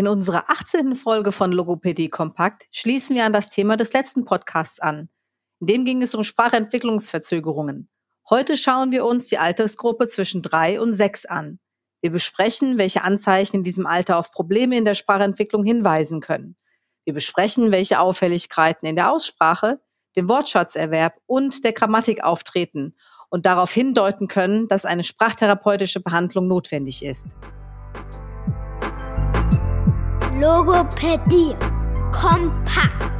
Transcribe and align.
In 0.00 0.08
unserer 0.08 0.48
18. 0.48 0.94
Folge 0.94 1.30
von 1.30 1.52
Logopädie 1.52 2.08
Kompakt 2.08 2.66
schließen 2.70 3.16
wir 3.16 3.26
an 3.26 3.34
das 3.34 3.50
Thema 3.50 3.76
des 3.76 3.92
letzten 3.92 4.24
Podcasts 4.24 4.80
an. 4.80 5.10
In 5.60 5.66
dem 5.66 5.84
ging 5.84 6.00
es 6.00 6.14
um 6.14 6.24
Sprachentwicklungsverzögerungen. 6.24 7.90
Heute 8.30 8.56
schauen 8.56 8.92
wir 8.92 9.04
uns 9.04 9.26
die 9.28 9.36
Altersgruppe 9.36 10.08
zwischen 10.08 10.40
drei 10.40 10.80
und 10.80 10.94
sechs 10.94 11.26
an. 11.26 11.58
Wir 12.00 12.10
besprechen, 12.10 12.78
welche 12.78 13.04
Anzeichen 13.04 13.56
in 13.56 13.62
diesem 13.62 13.86
Alter 13.86 14.16
auf 14.16 14.32
Probleme 14.32 14.78
in 14.78 14.86
der 14.86 14.94
Sprachentwicklung 14.94 15.64
hinweisen 15.64 16.22
können. 16.22 16.56
Wir 17.04 17.12
besprechen, 17.12 17.70
welche 17.70 18.00
Auffälligkeiten 18.00 18.88
in 18.88 18.96
der 18.96 19.12
Aussprache, 19.12 19.82
dem 20.16 20.30
Wortschatzerwerb 20.30 21.20
und 21.26 21.62
der 21.62 21.74
Grammatik 21.74 22.24
auftreten 22.24 22.96
und 23.28 23.44
darauf 23.44 23.70
hindeuten 23.70 24.28
können, 24.28 24.66
dass 24.66 24.86
eine 24.86 25.04
sprachtherapeutische 25.04 26.00
Behandlung 26.00 26.48
notwendig 26.48 27.04
ist. 27.04 27.36
Logopädie. 30.40 31.54
Kompakt. 32.12 33.12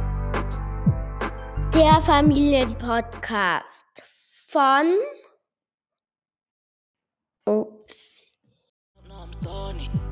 Der 1.71 2.01
Familienpodcast 2.01 3.85
von 4.51 4.97
Ups. 7.47 8.23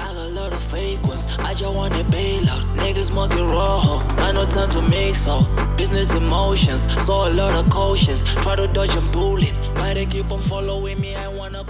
A 0.02 0.52
fake 0.70 1.02
ones. 1.04 1.26
I 1.40 1.54
just 1.56 1.74
want 1.74 1.94
to 1.96 2.04
bail 2.12 2.48
out. 2.50 2.64
Niggas 2.78 3.12
monkey 3.12 3.42
rojo. 3.42 4.02
I 4.20 4.32
no 4.32 4.46
time 4.46 4.70
to 4.70 4.82
mix 4.84 5.24
so 5.24 5.42
business 5.78 6.14
emotions. 6.14 6.86
So 7.06 7.28
a 7.28 7.30
lot 7.30 7.56
of 7.56 7.70
cautions. 7.72 8.24
Try 8.44 8.56
to 8.56 8.68
dodge 8.68 8.94
them 8.94 9.12
bullets. 9.12 9.60
Why 9.76 9.94
they 9.96 10.06
keep 10.06 10.32
on 10.32 10.42
following 10.42 11.00
me? 11.02 11.16
I 11.16 11.28
wanna. 11.28 11.69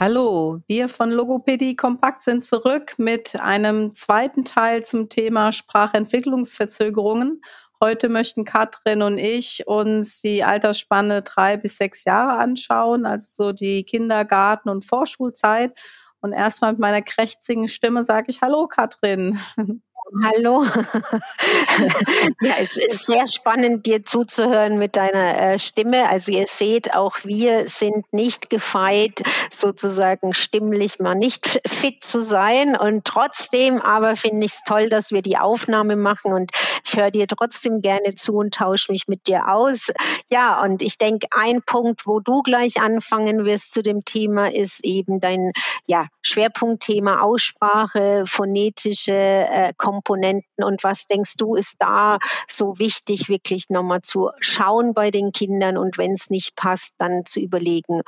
Hallo, 0.00 0.60
wir 0.66 0.88
von 0.88 1.12
Logopädie 1.12 1.76
Kompakt 1.76 2.22
sind 2.22 2.42
zurück 2.42 2.94
mit 2.98 3.40
einem 3.40 3.92
zweiten 3.92 4.44
Teil 4.44 4.82
zum 4.82 5.08
Thema 5.08 5.52
Sprachentwicklungsverzögerungen. 5.52 7.40
Heute 7.80 8.08
möchten 8.08 8.44
Katrin 8.44 9.02
und 9.02 9.18
ich 9.18 9.66
uns 9.66 10.20
die 10.20 10.42
Altersspanne 10.42 11.22
drei 11.22 11.56
bis 11.56 11.76
sechs 11.76 12.04
Jahre 12.04 12.38
anschauen, 12.38 13.06
also 13.06 13.26
so 13.28 13.52
die 13.52 13.84
Kindergarten- 13.84 14.68
und 14.68 14.84
Vorschulzeit. 14.84 15.78
Und 16.20 16.32
erstmal 16.32 16.72
mit 16.72 16.80
meiner 16.80 17.02
krächzigen 17.02 17.68
Stimme 17.68 18.02
sage 18.02 18.30
ich 18.30 18.42
Hallo, 18.42 18.66
Katrin. 18.66 19.38
Hallo. 20.22 20.64
ja, 22.40 22.54
es 22.60 22.76
ist 22.76 23.06
sehr 23.06 23.26
spannend, 23.26 23.86
dir 23.86 24.02
zuzuhören 24.02 24.78
mit 24.78 24.96
deiner 24.96 25.40
äh, 25.40 25.58
Stimme. 25.58 26.08
Also 26.08 26.30
ihr 26.30 26.46
seht, 26.46 26.94
auch 26.94 27.16
wir 27.24 27.66
sind 27.68 28.12
nicht 28.12 28.50
gefeit, 28.50 29.22
sozusagen 29.50 30.34
stimmlich 30.34 30.98
mal 30.98 31.14
nicht 31.14 31.60
fit 31.66 32.04
zu 32.04 32.20
sein. 32.20 32.76
Und 32.76 33.04
trotzdem 33.04 33.80
aber 33.80 34.14
finde 34.14 34.46
ich 34.46 34.52
es 34.52 34.62
toll, 34.64 34.88
dass 34.88 35.10
wir 35.10 35.22
die 35.22 35.38
Aufnahme 35.38 35.96
machen 35.96 36.32
und 36.32 36.52
ich 36.86 36.96
höre 36.96 37.10
dir 37.10 37.26
trotzdem 37.26 37.80
gerne 37.80 38.14
zu 38.14 38.34
und 38.34 38.54
tausche 38.54 38.92
mich 38.92 39.08
mit 39.08 39.26
dir 39.26 39.48
aus. 39.48 39.90
Ja, 40.30 40.62
und 40.62 40.82
ich 40.82 40.98
denke, 40.98 41.26
ein 41.30 41.62
Punkt, 41.62 42.06
wo 42.06 42.20
du 42.20 42.42
gleich 42.42 42.80
anfangen 42.80 43.44
wirst 43.44 43.72
zu 43.72 43.82
dem 43.82 44.04
Thema, 44.04 44.52
ist 44.52 44.84
eben 44.84 45.18
dein 45.18 45.52
ja, 45.86 46.06
Schwerpunktthema 46.22 47.20
Aussprache, 47.20 48.24
phonetische 48.26 49.12
äh, 49.12 49.72
Komponenten 49.94 50.64
und 50.64 50.82
was 50.82 51.06
denkst 51.06 51.36
du, 51.36 51.54
ist 51.54 51.76
da 51.78 52.18
so 52.48 52.78
wichtig, 52.78 53.28
wirklich 53.28 53.70
nochmal 53.70 54.00
zu 54.02 54.30
schauen 54.40 54.92
bei 54.94 55.10
den 55.10 55.32
Kindern 55.32 55.76
und 55.76 55.98
wenn 55.98 56.12
es 56.12 56.30
nicht 56.30 56.56
passt, 56.56 56.94
dann 56.98 57.24
zu 57.24 57.40
überlegen, 57.40 58.02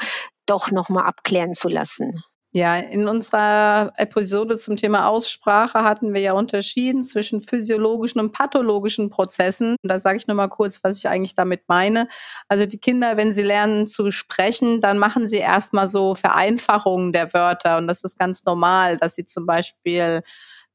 doch 0.46 0.70
nochmal 0.70 1.04
abklären 1.04 1.54
zu 1.54 1.68
lassen? 1.68 2.22
Ja, 2.52 2.78
in 2.78 3.06
unserer 3.06 3.92
Episode 3.96 4.56
zum 4.56 4.76
Thema 4.76 5.08
Aussprache 5.08 5.82
hatten 5.82 6.14
wir 6.14 6.22
ja 6.22 6.32
unterschieden 6.32 7.02
zwischen 7.02 7.42
physiologischen 7.42 8.18
und 8.18 8.32
pathologischen 8.32 9.10
Prozessen. 9.10 9.76
Da 9.82 10.00
sage 10.00 10.16
ich 10.16 10.26
nur 10.26 10.36
mal 10.36 10.48
kurz, 10.48 10.82
was 10.82 10.96
ich 10.96 11.06
eigentlich 11.06 11.34
damit 11.34 11.64
meine. 11.68 12.08
Also 12.48 12.64
die 12.64 12.78
Kinder, 12.78 13.18
wenn 13.18 13.30
sie 13.30 13.42
lernen 13.42 13.86
zu 13.86 14.10
sprechen, 14.10 14.80
dann 14.80 14.96
machen 14.96 15.28
sie 15.28 15.36
erstmal 15.36 15.86
so 15.86 16.14
Vereinfachungen 16.14 17.12
der 17.12 17.34
Wörter. 17.34 17.76
Und 17.76 17.88
das 17.88 18.04
ist 18.04 18.18
ganz 18.18 18.44
normal, 18.44 18.96
dass 18.96 19.16
sie 19.16 19.26
zum 19.26 19.44
Beispiel 19.44 20.22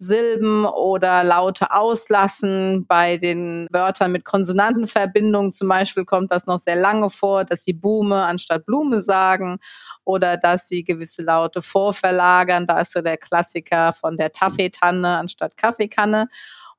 Silben 0.02 0.66
oder 0.66 1.24
Laute 1.24 1.72
auslassen. 1.72 2.86
Bei 2.88 3.18
den 3.18 3.68
Wörtern 3.70 4.12
mit 4.12 4.26
Konsonantenverbindung 4.26 5.52
zum 5.52 5.68
Beispiel 5.68 6.06
kommt 6.06 6.32
das 6.32 6.48
noch 6.48 6.58
sehr 6.58 6.76
lange 6.76 7.12
vor, 7.12 7.46
dass 7.46 7.64
sie 7.64 7.74
Bume 7.74 8.24
anstatt 8.24 8.66
Blume 8.66 9.00
sagen 9.00 9.60
oder 10.04 10.38
dass 10.38 10.68
sie 10.68 10.84
gewisse 10.84 11.22
Laute 11.22 11.62
vorverlagern. 11.62 12.66
Da 12.66 12.80
ist 12.80 12.94
so 12.94 13.02
der 13.02 13.18
Klassiker 13.18 13.94
von 13.94 14.18
der 14.18 14.32
Taffeetanne 14.32 15.18
anstatt 15.18 15.56
Kaffeekanne. 15.56 16.30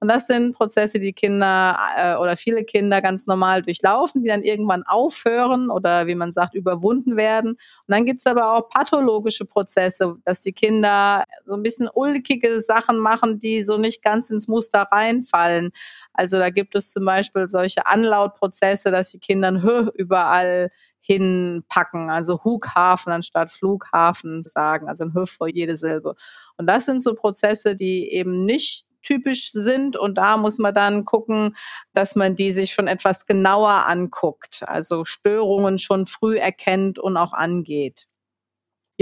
Und 0.02 0.08
das 0.08 0.26
sind 0.26 0.54
Prozesse, 0.54 0.98
die 0.98 1.12
Kinder 1.12 1.78
äh, 1.96 2.16
oder 2.16 2.36
viele 2.36 2.64
Kinder 2.64 3.00
ganz 3.00 3.28
normal 3.28 3.62
durchlaufen, 3.62 4.24
die 4.24 4.28
dann 4.28 4.42
irgendwann 4.42 4.82
aufhören 4.82 5.70
oder 5.70 6.08
wie 6.08 6.16
man 6.16 6.32
sagt, 6.32 6.54
überwunden 6.54 7.16
werden. 7.16 7.52
Und 7.52 7.86
dann 7.86 8.04
gibt's 8.04 8.26
aber 8.26 8.52
auch 8.52 8.68
pathologische 8.68 9.44
Prozesse, 9.44 10.16
dass 10.24 10.42
die 10.42 10.54
Kinder 10.54 11.22
so 11.44 11.54
ein 11.54 11.62
bisschen 11.62 11.88
ulkige 11.94 12.60
Sachen 12.60 12.98
machen, 12.98 13.38
die 13.38 13.62
so 13.62 13.78
nicht 13.78 14.02
ganz 14.02 14.28
ins 14.30 14.48
Muster 14.48 14.88
reinfallen. 14.90 15.70
Also 16.12 16.36
da 16.36 16.50
gibt 16.50 16.74
es 16.74 16.90
zum 16.90 17.04
Beispiel 17.04 17.46
solche 17.46 17.86
Anlautprozesse, 17.86 18.90
dass 18.90 19.12
die 19.12 19.20
Kinder 19.20 19.62
Hö 19.62 19.88
überall 19.94 20.70
hinpacken, 20.98 22.10
also 22.10 22.42
Hughafen 22.42 23.12
anstatt 23.12 23.52
Flughafen 23.52 24.42
sagen, 24.42 24.88
also 24.88 25.04
ein 25.04 25.14
Hö 25.14 25.26
vor 25.26 25.46
jede 25.46 25.76
Silbe. 25.76 26.16
Und 26.56 26.66
das 26.66 26.86
sind 26.86 27.04
so 27.04 27.14
Prozesse, 27.14 27.76
die 27.76 28.10
eben 28.10 28.44
nicht 28.44 28.86
typisch 29.02 29.52
sind. 29.52 29.96
Und 29.96 30.16
da 30.18 30.36
muss 30.36 30.58
man 30.58 30.74
dann 30.74 31.04
gucken, 31.04 31.56
dass 31.92 32.16
man 32.16 32.36
die 32.36 32.52
sich 32.52 32.72
schon 32.72 32.88
etwas 32.88 33.26
genauer 33.26 33.86
anguckt, 33.86 34.62
also 34.66 35.04
Störungen 35.04 35.78
schon 35.78 36.06
früh 36.06 36.38
erkennt 36.38 36.98
und 36.98 37.16
auch 37.16 37.32
angeht. 37.32 38.06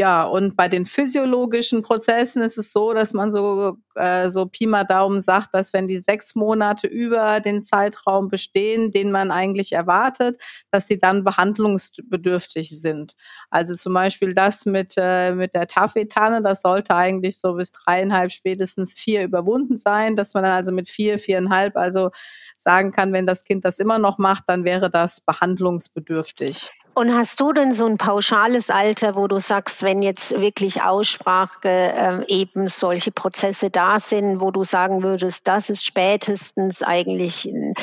Ja, 0.00 0.22
und 0.24 0.56
bei 0.56 0.66
den 0.66 0.86
physiologischen 0.86 1.82
Prozessen 1.82 2.40
ist 2.40 2.56
es 2.56 2.72
so, 2.72 2.94
dass 2.94 3.12
man 3.12 3.30
so, 3.30 3.76
äh, 3.96 4.30
so 4.30 4.46
Pi 4.46 4.66
mal 4.66 4.84
Daumen 4.84 5.20
sagt, 5.20 5.54
dass 5.54 5.74
wenn 5.74 5.88
die 5.88 5.98
sechs 5.98 6.34
Monate 6.34 6.86
über 6.86 7.40
den 7.40 7.62
Zeitraum 7.62 8.30
bestehen, 8.30 8.90
den 8.92 9.10
man 9.10 9.30
eigentlich 9.30 9.72
erwartet, 9.72 10.40
dass 10.70 10.86
sie 10.86 10.98
dann 10.98 11.22
behandlungsbedürftig 11.22 12.70
sind. 12.80 13.14
Also 13.50 13.74
zum 13.74 13.92
Beispiel 13.92 14.32
das 14.32 14.64
mit, 14.64 14.94
äh, 14.96 15.34
mit 15.34 15.54
der 15.54 15.66
Taffetanne, 15.66 16.40
das 16.40 16.62
sollte 16.62 16.96
eigentlich 16.96 17.38
so 17.38 17.52
bis 17.52 17.72
dreieinhalb, 17.72 18.32
spätestens 18.32 18.94
vier 18.94 19.22
überwunden 19.22 19.76
sein, 19.76 20.16
dass 20.16 20.32
man 20.32 20.44
dann 20.44 20.52
also 20.52 20.72
mit 20.72 20.88
vier, 20.88 21.18
viereinhalb 21.18 21.76
also 21.76 22.08
sagen 22.56 22.90
kann, 22.90 23.12
wenn 23.12 23.26
das 23.26 23.44
Kind 23.44 23.66
das 23.66 23.78
immer 23.78 23.98
noch 23.98 24.16
macht, 24.16 24.44
dann 24.46 24.64
wäre 24.64 24.90
das 24.90 25.20
behandlungsbedürftig. 25.20 26.70
Und 26.92 27.14
hast 27.14 27.40
du 27.40 27.52
denn 27.52 27.72
so 27.72 27.86
ein 27.86 27.98
pauschales 27.98 28.68
Alter, 28.68 29.14
wo 29.14 29.28
du 29.28 29.38
sagst, 29.38 29.82
wenn 29.82 30.02
jetzt 30.02 30.40
wirklich 30.40 30.82
Aussprache 30.82 31.68
äh, 31.68 32.24
eben 32.26 32.68
solche 32.68 33.12
Prozesse 33.12 33.70
da 33.70 34.00
sind, 34.00 34.40
wo 34.40 34.50
du 34.50 34.64
sagen 34.64 35.02
würdest, 35.02 35.46
das 35.46 35.70
ist 35.70 35.84
spätestens 35.84 36.82
eigentlich 36.82 37.46
ein, 37.46 37.74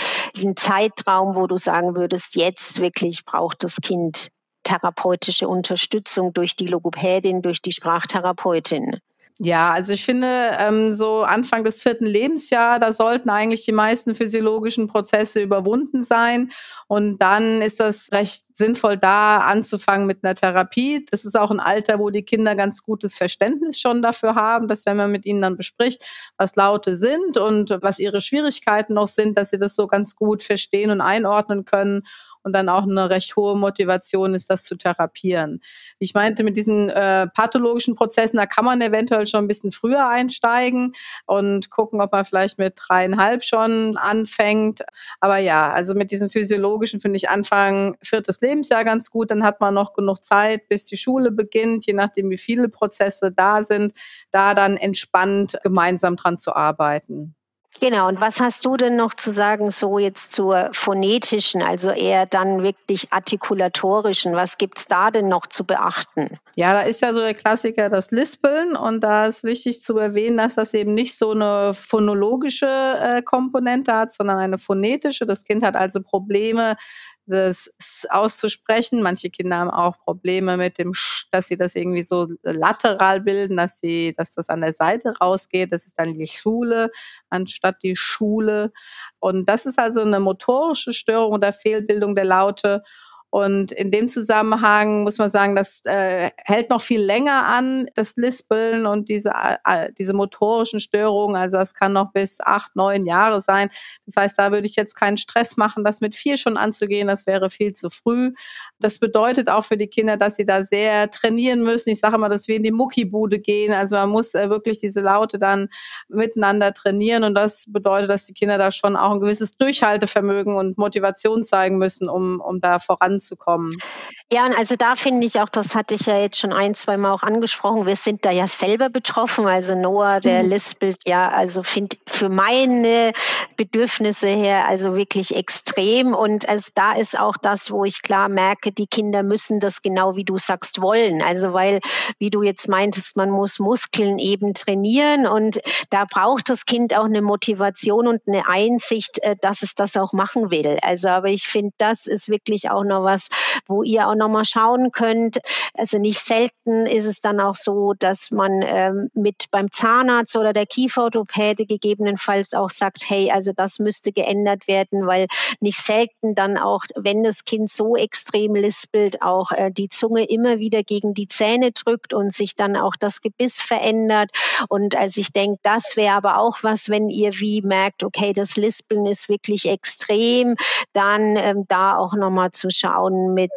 ein 0.44 0.56
Zeitraum, 0.58 1.36
wo 1.36 1.48
du 1.48 1.58
sagen 1.58 1.96
würdest, 1.96 2.36
jetzt 2.36 2.82
wirklich 2.82 3.24
braucht 3.26 3.64
das 3.64 3.78
Kind 3.82 4.30
therapeutische 4.64 5.48
Unterstützung 5.48 6.34
durch 6.34 6.58
die 6.58 6.68
Logopädin, 6.68 7.42
durch 7.42 7.62
die 7.62 7.72
Sprachtherapeutin? 7.72 9.00
Ja, 9.40 9.70
also 9.72 9.94
ich 9.94 10.04
finde, 10.04 10.58
ähm, 10.60 10.92
so 10.92 11.22
Anfang 11.22 11.64
des 11.64 11.84
vierten 11.84 12.08
Lebensjahr, 12.08 12.80
da 12.80 12.92
sollten 12.92 13.30
eigentlich 13.30 13.64
die 13.66 13.72
meisten 13.72 14.16
physiologischen 14.16 14.88
Prozesse 14.88 15.42
überwunden 15.44 16.02
sein. 16.02 16.50
Und 16.88 17.20
dann 17.20 17.62
ist 17.62 17.80
das 17.80 18.10
recht 18.12 18.56
sinnvoll, 18.56 18.98
da 18.98 19.42
anzufangen 19.42 20.08
mit 20.08 20.24
einer 20.24 20.34
Therapie. 20.34 21.06
Das 21.12 21.24
ist 21.24 21.38
auch 21.38 21.52
ein 21.52 21.60
Alter, 21.60 22.00
wo 22.00 22.10
die 22.10 22.24
Kinder 22.24 22.56
ganz 22.56 22.82
gutes 22.82 23.16
Verständnis 23.16 23.80
schon 23.80 24.02
dafür 24.02 24.34
haben, 24.34 24.68
dass 24.68 24.88
wenn 24.88 24.98
man 24.98 25.12
mit 25.12 25.28
ihnen 25.28 25.44
dann 25.44 25.56
bespricht, 25.56 26.04
was 26.38 26.56
Laute 26.56 26.96
sind 26.96 27.38
und 27.38 27.78
was 27.82 28.00
ihre 28.00 28.22
Schwierigkeiten 28.22 28.96
noch 28.96 29.08
sind, 29.08 29.38
dass 29.38 29.52
sie 29.52 29.60
das 29.60 29.76
so 29.76 29.86
ganz 29.86 30.16
gut 30.16 30.42
verstehen 30.42 30.90
und 30.90 31.02
einordnen 31.02 31.64
können 31.64 32.02
und 32.48 32.54
dann 32.54 32.70
auch 32.70 32.84
eine 32.84 33.10
recht 33.10 33.36
hohe 33.36 33.58
Motivation 33.58 34.34
ist, 34.34 34.50
das 34.50 34.64
zu 34.64 34.78
therapieren. 34.78 35.60
Ich 36.00 36.14
meinte, 36.14 36.46
mit 36.46 36.56
diesen 36.56 36.90
äh, 36.90 37.28
pathologischen 37.28 37.96
Prozessen, 37.96 38.38
da 38.38 38.46
kann 38.46 38.64
man 38.64 38.80
eventuell 38.80 39.28
schon 39.28 39.44
ein 39.44 39.50
bisschen 39.50 39.74
früher 39.74 40.08
einsteigen 40.08 40.94
und 41.26 41.70
gucken, 41.70 42.00
ob 42.00 42.14
man 42.14 42.24
vielleicht 42.24 42.58
mit 42.58 42.76
dreieinhalb 42.78 43.44
schon 43.44 43.98
anfängt. 43.98 44.82
Aber 45.20 45.40
ja, 45.40 45.70
also 45.70 45.94
mit 45.94 46.12
diesen 46.12 46.30
physiologischen 46.30 47.02
finde 47.02 47.18
ich 47.18 47.30
Anfang 47.30 47.98
viertes 48.02 48.40
Lebensjahr 48.40 48.86
ganz 48.86 49.12
gut. 49.12 49.30
Dann 49.30 49.44
hat 49.44 49.60
man 49.60 49.74
noch 49.74 49.94
genug 49.94 50.24
Zeit, 50.24 50.70
bis 50.70 50.86
die 50.86 50.96
Schule 50.96 51.32
beginnt, 51.32 51.86
je 51.86 51.94
nachdem, 51.94 52.30
wie 52.30 52.38
viele 52.38 52.70
Prozesse 52.70 53.30
da 53.30 53.62
sind, 53.62 53.92
da 54.32 54.54
dann 54.54 54.78
entspannt 54.78 55.58
gemeinsam 55.64 56.16
dran 56.16 56.38
zu 56.38 56.56
arbeiten. 56.56 57.36
Genau, 57.80 58.08
und 58.08 58.20
was 58.20 58.40
hast 58.40 58.66
du 58.66 58.76
denn 58.76 58.96
noch 58.96 59.14
zu 59.14 59.32
sagen, 59.32 59.70
so 59.70 60.00
jetzt 60.00 60.32
zur 60.32 60.70
phonetischen, 60.72 61.62
also 61.62 61.92
eher 61.92 62.26
dann 62.26 62.64
wirklich 62.64 63.14
artikulatorischen? 63.14 64.34
Was 64.34 64.58
gibt 64.58 64.80
es 64.80 64.88
da 64.88 65.12
denn 65.12 65.28
noch 65.28 65.46
zu 65.46 65.64
beachten? 65.64 66.40
Ja, 66.56 66.74
da 66.74 66.82
ist 66.82 67.04
ja 67.04 67.14
so 67.14 67.20
der 67.20 67.36
Klassiker 67.36 67.90
das 67.90 68.10
Lispeln 68.10 68.76
und 68.76 69.02
da 69.02 69.26
ist 69.26 69.44
wichtig 69.44 69.84
zu 69.84 69.98
erwähnen, 69.98 70.38
dass 70.38 70.56
das 70.56 70.74
eben 70.74 70.96
nicht 70.96 71.16
so 71.18 71.32
eine 71.32 71.74
phonologische 71.76 72.68
äh, 72.68 73.22
Komponente 73.22 73.94
hat, 73.94 74.12
sondern 74.12 74.40
eine 74.40 74.58
phonetische. 74.58 75.28
Das 75.28 75.46
Kind 75.46 75.64
hat 75.64 75.76
also 75.76 76.02
Probleme, 76.02 76.78
das 77.28 77.72
auszusprechen. 78.10 79.02
Manche 79.02 79.30
Kinder 79.30 79.58
haben 79.58 79.70
auch 79.70 80.00
Probleme 80.00 80.58
mit 80.58 80.78
dem, 80.78 80.94
dass 81.32 81.48
sie 81.48 81.58
das 81.58 81.76
irgendwie 81.76 82.04
so 82.04 82.28
lateral 82.44 83.22
bilden, 83.22 83.58
dass 83.58 83.80
sie, 83.80 84.14
dass 84.18 84.36
das 84.36 84.50
an 84.50 84.62
der 84.62 84.74
Seite 84.74 85.12
rausgeht. 85.20 85.72
Das 85.72 85.86
ist 85.86 86.00
dann 86.00 86.14
die 86.14 86.28
Schule 86.28 86.92
anstatt 87.30 87.84
die 87.84 87.96
Schule. 87.96 88.72
Und 89.20 89.48
das 89.50 89.66
ist 89.66 89.80
also 89.80 90.02
eine 90.02 90.20
motorische 90.20 90.94
Störung 90.94 91.34
oder 91.34 91.52
Fehlbildung 91.52 92.16
der 92.16 92.26
Laute. 92.26 92.84
Und 93.30 93.74
in 93.74 93.92
dem 93.92 94.08
Zusammenhang 94.08 95.04
muss 95.04 95.18
man 95.18 95.30
sagen, 95.30 95.56
das 95.56 95.82
äh, 95.86 96.30
hält 96.46 96.70
noch 96.70 96.82
viel 96.82 97.02
länger 97.02 97.46
an, 97.46 97.86
das 97.94 98.16
Lispeln 98.16 98.86
und 98.86 99.10
diese, 99.10 99.34
äh, 99.66 99.92
diese 99.98 100.14
motorischen 100.14 100.80
Störungen. 100.80 101.36
Also 101.36 101.58
das 101.58 101.74
kann 101.74 101.92
noch 101.92 102.14
bis 102.14 102.40
acht, 102.40 102.76
neun 102.78 103.06
Jahre 103.06 103.42
sein. 103.42 103.70
Das 104.06 104.16
heißt, 104.16 104.40
da 104.40 104.52
würde 104.54 104.66
ich 104.66 104.78
jetzt 104.78 104.96
keinen 104.96 105.18
Stress 105.18 105.58
machen, 105.58 105.84
das 105.84 106.00
mit 106.00 106.16
vier 106.16 106.38
schon 106.38 106.56
anzugehen. 106.56 107.08
Das 107.08 107.28
wäre 107.28 107.50
viel 107.50 107.74
zu 107.74 107.90
früh. 107.90 108.32
Das 108.80 109.00
bedeutet 109.00 109.50
auch 109.50 109.66
für 109.66 109.78
die 109.78 109.88
Kinder, 109.88 110.16
dass 110.16 110.38
sie 110.38 110.46
da 110.46 110.64
sehr 110.64 111.10
trainieren 111.10 111.64
müssen. 111.64 111.90
Ich 111.90 112.00
sage 112.00 112.16
immer, 112.16 112.30
dass 112.30 112.48
wir 112.48 112.56
in 112.56 112.64
die 112.64 112.72
Muckibude 112.72 113.40
gehen. 113.40 113.74
Also 113.74 113.98
man 113.98 114.10
muss 114.10 114.36
äh, 114.36 114.50
wirklich 114.50 114.80
diese 114.80 115.02
Laute 115.02 115.38
dann 115.38 115.68
miteinander 116.08 116.74
trainieren. 116.74 117.26
Und 117.26 117.36
das 117.36 117.66
bedeutet, 117.74 118.10
dass 118.10 118.26
die 118.26 118.34
Kinder 118.34 118.58
da 118.58 118.72
schon 118.72 118.96
auch 118.96 119.12
ein 119.12 119.20
gewisses 119.20 119.58
Durchhaltevermögen 119.58 120.56
und 120.56 120.78
Motivation 120.78 121.44
zeigen 121.44 121.78
müssen, 121.78 122.08
um, 122.08 122.40
um 122.40 122.62
da 122.62 122.80
voran 122.80 123.17
voranzukommen. 123.18 123.84
Ja, 124.30 124.46
und 124.46 124.58
also 124.58 124.76
da 124.76 124.98
finde 124.98 125.26
ich 125.26 125.40
auch, 125.40 125.48
das 125.48 125.74
hatte 125.74 125.96
ich 125.96 126.06
ja 126.06 126.20
jetzt 126.20 126.38
schon 126.38 126.52
ein, 126.52 126.76
zwei 126.76 126.98
Mal 126.98 127.14
auch 127.14 127.24
angesprochen, 127.24 127.86
wir 127.86 127.96
sind 127.96 128.26
da 128.26 128.32
ja 128.32 128.46
selber 128.46 128.90
betroffen. 128.90 129.48
Also 129.48 129.74
Noah, 129.74 130.20
der 130.20 130.44
mhm. 130.44 130.50
lispelt 130.50 131.08
ja, 131.08 131.30
also 131.30 131.64
finde 131.64 131.96
für 132.06 132.28
meine 132.28 133.14
Bedürfnisse 133.56 134.28
her 134.28 134.68
also 134.68 134.98
wirklich 134.98 135.34
extrem. 135.34 136.14
Und 136.14 136.50
also 136.50 136.72
da 136.76 136.92
ist 136.92 137.18
auch 137.18 137.38
das, 137.38 137.72
wo 137.72 137.86
ich 137.86 138.02
klar 138.02 138.28
merke, 138.28 138.74
die 138.74 138.88
Kinder 138.88 139.24
müssen 139.24 139.62
das 139.62 139.82
genau 139.82 140.18
wie 140.18 140.26
du 140.26 140.38
sagst 140.38 140.82
wollen. 140.82 141.22
Also 141.22 141.54
weil, 141.54 141.80
wie 142.20 142.30
du 142.30 142.44
jetzt 142.44 142.68
meintest, 142.68 143.16
man 143.16 143.30
muss 143.30 143.60
Muskeln 143.60 144.20
eben 144.20 144.54
trainieren 144.54 145.26
und 145.26 145.62
da 145.90 146.04
braucht 146.04 146.50
das 146.50 146.66
Kind 146.66 146.98
auch 146.98 147.06
eine 147.06 147.22
Motivation 147.22 148.08
und 148.08 148.22
eine 148.28 148.46
Einsicht, 148.50 149.20
äh, 149.20 149.38
dass 149.40 149.62
es 149.62 149.74
das 149.74 149.96
auch 149.96 150.12
machen 150.12 150.52
will. 150.52 150.80
Also 150.82 151.08
aber 151.08 151.30
ich 151.30 151.48
finde, 151.48 151.72
das 151.78 152.08
ist 152.08 152.28
wirklich 152.28 152.70
auch 152.70 152.84
noch 152.84 153.06
was, 153.06 153.30
wo 153.68 153.84
ihr 153.84 154.10
auch 154.10 154.17
nochmal 154.18 154.46
schauen 154.46 154.92
könnt. 154.92 155.40
Also 155.74 156.00
nicht 156.00 156.20
selten 156.20 156.86
ist 156.86 157.06
es 157.06 157.22
dann 157.22 157.40
auch 157.40 157.56
so, 157.56 157.94
dass 157.98 158.32
man 158.32 158.62
ähm, 158.64 159.10
mit 159.14 159.46
beim 159.52 159.72
Zahnarzt 159.72 160.36
oder 160.38 160.54
der 160.54 160.66
Kieferorthopäde 160.66 161.66
gegebenenfalls 161.66 162.54
auch 162.54 162.70
sagt, 162.70 163.10
hey, 163.10 163.32
also 163.32 163.52
das 163.56 163.80
müsste 163.80 164.12
geändert 164.12 164.68
werden, 164.68 165.06
weil 165.08 165.28
nicht 165.60 165.78
selten 165.78 166.36
dann 166.36 166.58
auch, 166.58 166.82
wenn 166.96 167.24
das 167.24 167.46
Kind 167.46 167.70
so 167.70 167.96
extrem 167.96 168.56
lispelt, 168.56 169.22
auch 169.22 169.52
äh, 169.52 169.72
die 169.72 169.90
Zunge 169.90 170.24
immer 170.24 170.60
wieder 170.60 170.84
gegen 170.84 171.14
die 171.14 171.28
Zähne 171.28 171.72
drückt 171.72 172.14
und 172.14 172.34
sich 172.34 172.56
dann 172.56 172.76
auch 172.76 172.96
das 172.96 173.22
Gebiss 173.22 173.62
verändert. 173.62 174.32
Und 174.70 174.96
also 174.96 175.22
ich 175.22 175.32
denke, 175.32 175.60
das 175.64 175.96
wäre 175.96 176.16
aber 176.16 176.40
auch 176.40 176.60
was, 176.64 176.90
wenn 176.90 177.10
ihr 177.10 177.34
wie 177.40 177.62
merkt, 177.62 178.04
okay, 178.04 178.34
das 178.34 178.58
Lispeln 178.58 179.06
ist 179.06 179.30
wirklich 179.30 179.68
extrem, 179.70 180.56
dann 180.94 181.36
ähm, 181.36 181.66
da 181.68 181.98
auch 181.98 182.14
nochmal 182.14 182.52
zu 182.52 182.70
schauen 182.70 183.34
mit 183.34 183.52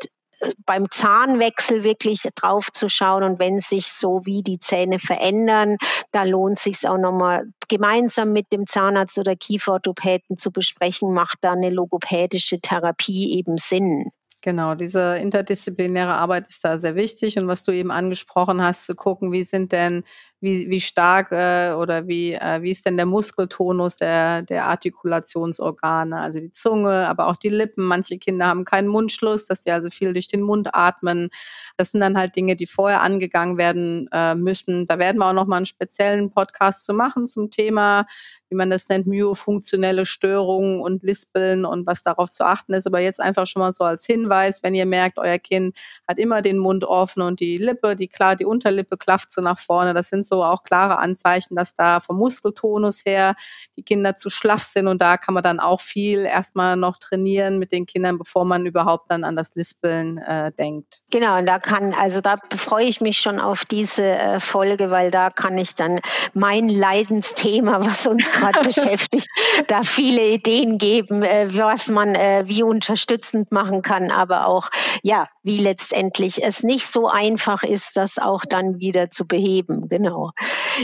beim 0.64 0.90
Zahnwechsel 0.90 1.84
wirklich 1.84 2.22
drauf 2.34 2.70
zu 2.70 2.88
schauen 2.88 3.22
und 3.22 3.38
wenn 3.38 3.60
sich 3.60 3.86
so 3.86 4.22
wie 4.24 4.42
die 4.42 4.58
Zähne 4.58 4.98
verändern, 4.98 5.76
da 6.12 6.24
lohnt 6.24 6.58
sich 6.58 6.88
auch 6.88 6.98
nochmal 6.98 7.46
gemeinsam 7.68 8.32
mit 8.32 8.52
dem 8.52 8.66
Zahnarzt 8.66 9.18
oder 9.18 9.36
Kieferorthopäden 9.36 10.38
zu 10.38 10.50
besprechen, 10.50 11.12
macht 11.12 11.38
da 11.42 11.52
eine 11.52 11.70
logopädische 11.70 12.60
Therapie 12.60 13.36
eben 13.36 13.58
Sinn. 13.58 14.10
Genau, 14.42 14.74
diese 14.74 15.18
interdisziplinäre 15.18 16.14
Arbeit 16.14 16.48
ist 16.48 16.64
da 16.64 16.78
sehr 16.78 16.94
wichtig 16.94 17.38
und 17.38 17.46
was 17.46 17.62
du 17.62 17.72
eben 17.72 17.90
angesprochen 17.90 18.62
hast, 18.62 18.86
zu 18.86 18.94
gucken, 18.94 19.32
wie 19.32 19.42
sind 19.42 19.72
denn 19.72 20.02
wie, 20.40 20.70
wie 20.70 20.80
stark 20.80 21.32
äh, 21.32 21.72
oder 21.74 22.06
wie, 22.08 22.32
äh, 22.32 22.62
wie 22.62 22.70
ist 22.70 22.86
denn 22.86 22.96
der 22.96 23.06
Muskeltonus 23.06 23.96
der, 23.96 24.42
der 24.42 24.64
Artikulationsorgane, 24.64 26.18
also 26.18 26.40
die 26.40 26.50
Zunge, 26.50 27.06
aber 27.08 27.26
auch 27.26 27.36
die 27.36 27.48
Lippen. 27.48 27.84
Manche 27.84 28.18
Kinder 28.18 28.46
haben 28.46 28.64
keinen 28.64 28.88
Mundschluss, 28.88 29.46
dass 29.46 29.64
sie 29.64 29.70
also 29.70 29.90
viel 29.90 30.12
durch 30.14 30.28
den 30.28 30.40
Mund 30.40 30.74
atmen. 30.74 31.28
Das 31.76 31.92
sind 31.92 32.00
dann 32.00 32.16
halt 32.16 32.36
Dinge, 32.36 32.56
die 32.56 32.66
vorher 32.66 33.02
angegangen 33.02 33.58
werden 33.58 34.08
äh, 34.12 34.34
müssen. 34.34 34.86
Da 34.86 34.98
werden 34.98 35.18
wir 35.18 35.26
auch 35.26 35.34
nochmal 35.34 35.58
einen 35.58 35.66
speziellen 35.66 36.30
Podcast 36.30 36.86
zu 36.86 36.94
machen 36.94 37.26
zum 37.26 37.50
Thema, 37.50 38.06
wie 38.50 38.56
man 38.56 38.68
das 38.68 38.88
nennt, 38.88 39.06
myofunktionelle 39.06 40.04
Störungen 40.04 40.80
und 40.80 41.02
Lispeln 41.02 41.64
und 41.64 41.86
was 41.86 42.02
darauf 42.02 42.30
zu 42.30 42.44
achten 42.44 42.74
ist. 42.74 42.86
Aber 42.86 43.00
jetzt 43.00 43.20
einfach 43.20 43.46
schon 43.46 43.60
mal 43.60 43.72
so 43.72 43.84
als 43.84 44.04
Hinweis, 44.04 44.62
wenn 44.62 44.74
ihr 44.74 44.86
merkt, 44.86 45.18
euer 45.18 45.38
Kind 45.38 45.76
hat 46.06 46.18
immer 46.18 46.42
den 46.42 46.58
Mund 46.58 46.84
offen 46.84 47.22
und 47.22 47.40
die 47.40 47.58
Lippe, 47.58 47.94
die 47.94 48.08
klar, 48.08 48.34
die 48.34 48.44
Unterlippe 48.44 48.96
klafft 48.96 49.30
so 49.30 49.40
nach 49.40 49.58
vorne. 49.58 49.94
Das 49.94 50.08
sind 50.08 50.26
so 50.30 50.42
auch 50.42 50.62
klare 50.62 50.98
Anzeichen, 50.98 51.54
dass 51.54 51.74
da 51.74 52.00
vom 52.00 52.16
Muskeltonus 52.16 53.04
her 53.04 53.34
die 53.76 53.82
Kinder 53.82 54.14
zu 54.14 54.30
schlaff 54.30 54.62
sind 54.62 54.86
und 54.86 55.02
da 55.02 55.18
kann 55.18 55.34
man 55.34 55.42
dann 55.42 55.60
auch 55.60 55.82
viel 55.82 56.24
erstmal 56.24 56.76
noch 56.76 56.96
trainieren 56.96 57.58
mit 57.58 57.72
den 57.72 57.84
Kindern, 57.84 58.16
bevor 58.16 58.46
man 58.46 58.64
überhaupt 58.64 59.10
dann 59.10 59.24
an 59.24 59.36
das 59.36 59.54
Lispeln 59.54 60.16
äh, 60.16 60.52
denkt. 60.52 61.02
Genau, 61.10 61.38
und 61.38 61.46
da 61.46 61.58
kann, 61.58 61.92
also 61.92 62.22
da 62.22 62.36
freue 62.56 62.86
ich 62.86 63.02
mich 63.02 63.18
schon 63.18 63.38
auf 63.40 63.66
diese 63.66 64.04
äh, 64.04 64.40
Folge, 64.40 64.90
weil 64.90 65.10
da 65.10 65.28
kann 65.28 65.58
ich 65.58 65.74
dann 65.74 66.00
mein 66.32 66.70
Leidensthema, 66.70 67.84
was 67.84 68.06
uns 68.06 68.32
gerade 68.32 68.60
beschäftigt, 68.64 69.28
da 69.66 69.82
viele 69.82 70.24
Ideen 70.26 70.78
geben, 70.78 71.22
äh, 71.22 71.48
was 71.50 71.90
man 71.90 72.14
äh, 72.14 72.44
wie 72.46 72.62
unterstützend 72.62 73.52
machen 73.52 73.82
kann, 73.82 74.10
aber 74.10 74.46
auch 74.46 74.70
ja, 75.02 75.28
wie 75.42 75.58
letztendlich 75.58 76.42
es 76.44 76.62
nicht 76.62 76.86
so 76.86 77.08
einfach 77.08 77.62
ist, 77.62 77.96
das 77.96 78.18
auch 78.18 78.44
dann 78.44 78.78
wieder 78.78 79.10
zu 79.10 79.26
beheben. 79.26 79.88
Genau. 79.88 80.19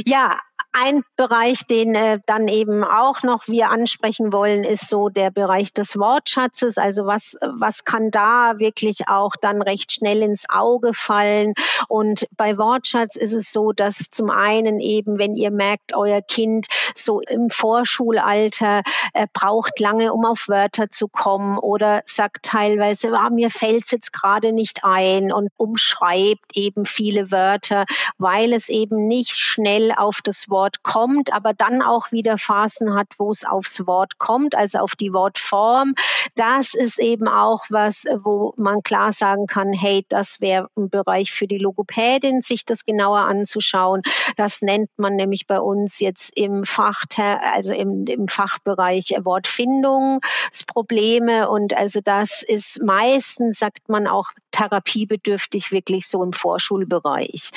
Ja, 0.05 0.39
ein 0.79 1.03
Bereich, 1.17 1.67
den 1.67 1.95
äh, 1.95 2.21
dann 2.27 2.49
eben 2.49 2.85
auch 2.85 3.23
noch 3.23 3.49
wir 3.49 3.71
ansprechen 3.71 4.33
wollen, 4.33 4.63
ist 4.63 4.89
so 4.89 5.09
der 5.09 5.31
Bereich 5.31 5.73
des 5.73 5.99
Wortschatzes. 5.99 6.77
Also 6.77 7.07
was, 7.07 7.39
was 7.41 7.85
kann 7.85 8.11
da 8.11 8.59
wirklich 8.59 9.09
auch 9.09 9.33
dann 9.41 9.63
recht 9.63 9.93
schnell 9.93 10.23
ins 10.23 10.47
Auge 10.51 10.93
fallen? 10.93 11.55
Und 11.89 12.27
bei 12.37 12.59
Wortschatz 12.59 13.17
ist 13.17 13.33
es 13.33 13.53
so, 13.53 13.73
dass 13.73 14.11
zum 14.11 14.31
einen 14.31 14.81
eben, 14.81 15.19
wenn 15.19 15.35
ihr 15.35 15.51
merkt, 15.51 15.95
euer 15.95 16.21
Kind 16.21 16.67
so 16.95 17.21
im 17.21 17.49
Vorschulalter 17.49 18.83
äh, 19.15 19.27
braucht 19.33 19.81
lange, 19.81 20.13
um 20.13 20.27
auf 20.27 20.49
Wörter 20.49 20.91
zu 20.91 21.09
kommen 21.09 21.59
oder 21.59 22.03
sagt 22.05 22.43
teilweise, 22.43 23.13
ah, 23.15 23.31
mir 23.31 23.51
fällt 23.51 23.85
es 23.85 23.91
jetzt 23.93 24.13
gerade 24.13 24.53
nicht 24.53 24.85
ein 24.85 25.33
und 25.33 25.51
umschreibt 25.57 26.55
eben 26.55 26.85
viele 26.85 27.31
Wörter, 27.31 27.87
weil 28.19 28.53
es 28.53 28.69
eben 28.69 29.07
nicht 29.07 29.37
schnell 29.37 29.93
auf 29.97 30.21
das 30.23 30.51
Wort 30.51 30.66
Wort 30.67 30.83
kommt, 30.83 31.33
aber 31.33 31.55
dann 31.55 31.81
auch 31.81 32.11
wieder 32.11 32.37
Phasen 32.39 32.97
hat, 32.97 33.07
wo 33.19 33.31
es 33.31 33.45
aufs 33.45 33.87
Wort 33.87 34.19
kommt, 34.19 34.57
also 34.57 34.79
auf 34.79 34.97
die 34.97 35.13
Wortform. 35.13 35.95
Das 36.35 36.75
ist 36.75 36.99
eben 36.99 37.29
auch 37.29 37.67
was, 37.71 38.07
wo 38.25 38.53
man 38.57 38.83
klar 38.83 39.13
sagen 39.13 39.47
kann, 39.47 39.73
hey, 39.73 40.05
das 40.09 40.41
wäre 40.41 40.69
ein 40.77 40.91
Bereich 40.91 41.31
für 41.31 41.47
die 41.47 41.59
Logopädin, 41.59 42.43
sich 42.43 42.65
das 42.65 42.85
genauer 42.85 43.21
anzuschauen. 43.21 44.03
Das 44.37 44.61
nennt 44.61 44.91
man 44.97 45.15
nämlich 45.15 45.47
bei 45.47 45.61
uns 45.61 46.01
jetzt 46.01 46.37
im 46.37 46.65
Fach, 46.65 47.05
also 47.55 47.73
im, 47.73 48.05
im 48.07 48.27
Fachbereich 48.27 49.15
Wortfindungsprobleme. 49.23 51.49
Und 51.49 51.77
also 51.77 52.01
das 52.03 52.43
ist 52.43 52.83
meistens, 52.83 53.61
sagt 53.61 53.89
man 53.89 54.09
auch, 54.09 54.33
therapiebedürftig 54.51 55.71
wirklich 55.71 56.09
so 56.09 56.25
im 56.25 56.33
Vorschulbereich. 56.33 57.53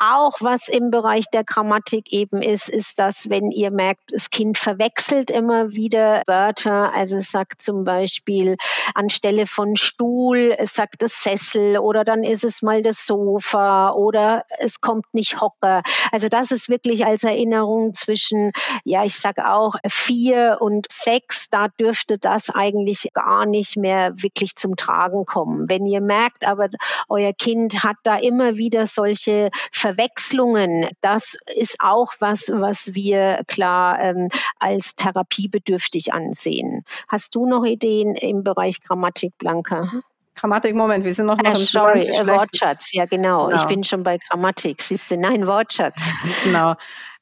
Auch 0.00 0.40
was 0.40 0.68
im 0.68 0.90
Bereich 0.90 1.26
der 1.32 1.44
Grammatik 1.44 2.12
eben 2.12 2.42
ist, 2.42 2.68
ist, 2.68 2.98
dass 2.98 3.30
wenn 3.30 3.50
ihr 3.50 3.70
merkt, 3.70 4.12
das 4.12 4.30
Kind 4.30 4.58
verwechselt 4.58 5.30
immer 5.30 5.72
wieder 5.72 6.22
Wörter, 6.26 6.92
also 6.94 7.16
es 7.16 7.30
sagt 7.30 7.62
zum 7.62 7.84
Beispiel 7.84 8.56
anstelle 8.94 9.46
von 9.46 9.76
Stuhl, 9.76 10.54
es 10.58 10.74
sagt 10.74 11.02
das 11.02 11.22
Sessel 11.22 11.78
oder 11.78 12.04
dann 12.04 12.24
ist 12.24 12.44
es 12.44 12.60
mal 12.60 12.82
das 12.82 13.06
Sofa 13.06 13.90
oder 13.92 14.44
es 14.58 14.80
kommt 14.80 15.06
nicht 15.12 15.40
Hocker. 15.40 15.82
Also 16.10 16.28
das 16.28 16.50
ist 16.50 16.68
wirklich 16.68 17.06
als 17.06 17.22
Erinnerung 17.22 17.94
zwischen, 17.94 18.52
ja, 18.84 19.04
ich 19.04 19.14
sage 19.14 19.48
auch 19.48 19.76
vier 19.88 20.58
und 20.60 20.86
sechs, 20.90 21.50
da 21.50 21.68
dürfte 21.68 22.18
das 22.18 22.50
eigentlich 22.50 23.10
gar 23.14 23.46
nicht 23.46 23.76
mehr 23.76 24.12
wirklich 24.16 24.56
zum 24.56 24.76
Tragen 24.76 25.24
kommen. 25.24 25.68
Wenn 25.68 25.86
ihr 25.86 26.00
merkt, 26.00 26.46
aber 26.46 26.68
euer 27.08 27.32
Kind 27.32 27.84
hat 27.84 27.96
da 28.02 28.16
immer 28.16 28.56
wieder 28.56 28.86
solche 28.86 29.50
Verwechslungen, 29.84 30.88
das 31.02 31.36
ist 31.56 31.76
auch 31.80 32.14
was, 32.18 32.50
was 32.54 32.94
wir 32.94 33.42
klar 33.46 34.00
ähm, 34.00 34.28
als 34.58 34.94
therapiebedürftig 34.94 36.14
ansehen. 36.14 36.84
Hast 37.06 37.34
du 37.34 37.44
noch 37.44 37.66
Ideen 37.66 38.14
im 38.14 38.44
Bereich 38.44 38.80
Grammatik, 38.80 39.36
Blanca? 39.36 40.02
Grammatik, 40.34 40.74
Moment, 40.74 41.04
wir 41.04 41.14
sind 41.14 41.26
noch, 41.26 41.36
noch 41.38 41.44
äh, 41.44 41.50
im 41.50 41.56
Sorry, 41.56 42.00
äh, 42.00 42.26
Wortschatz, 42.26 42.92
ja 42.92 43.06
genau. 43.06 43.46
genau. 43.46 43.56
Ich 43.56 43.64
bin 43.64 43.84
schon 43.84 44.02
bei 44.02 44.18
Grammatik. 44.18 44.82
Siehst 44.82 45.10
du, 45.10 45.16
nein, 45.16 45.46
Wortschatz. 45.46 46.12
genau. 46.44 46.74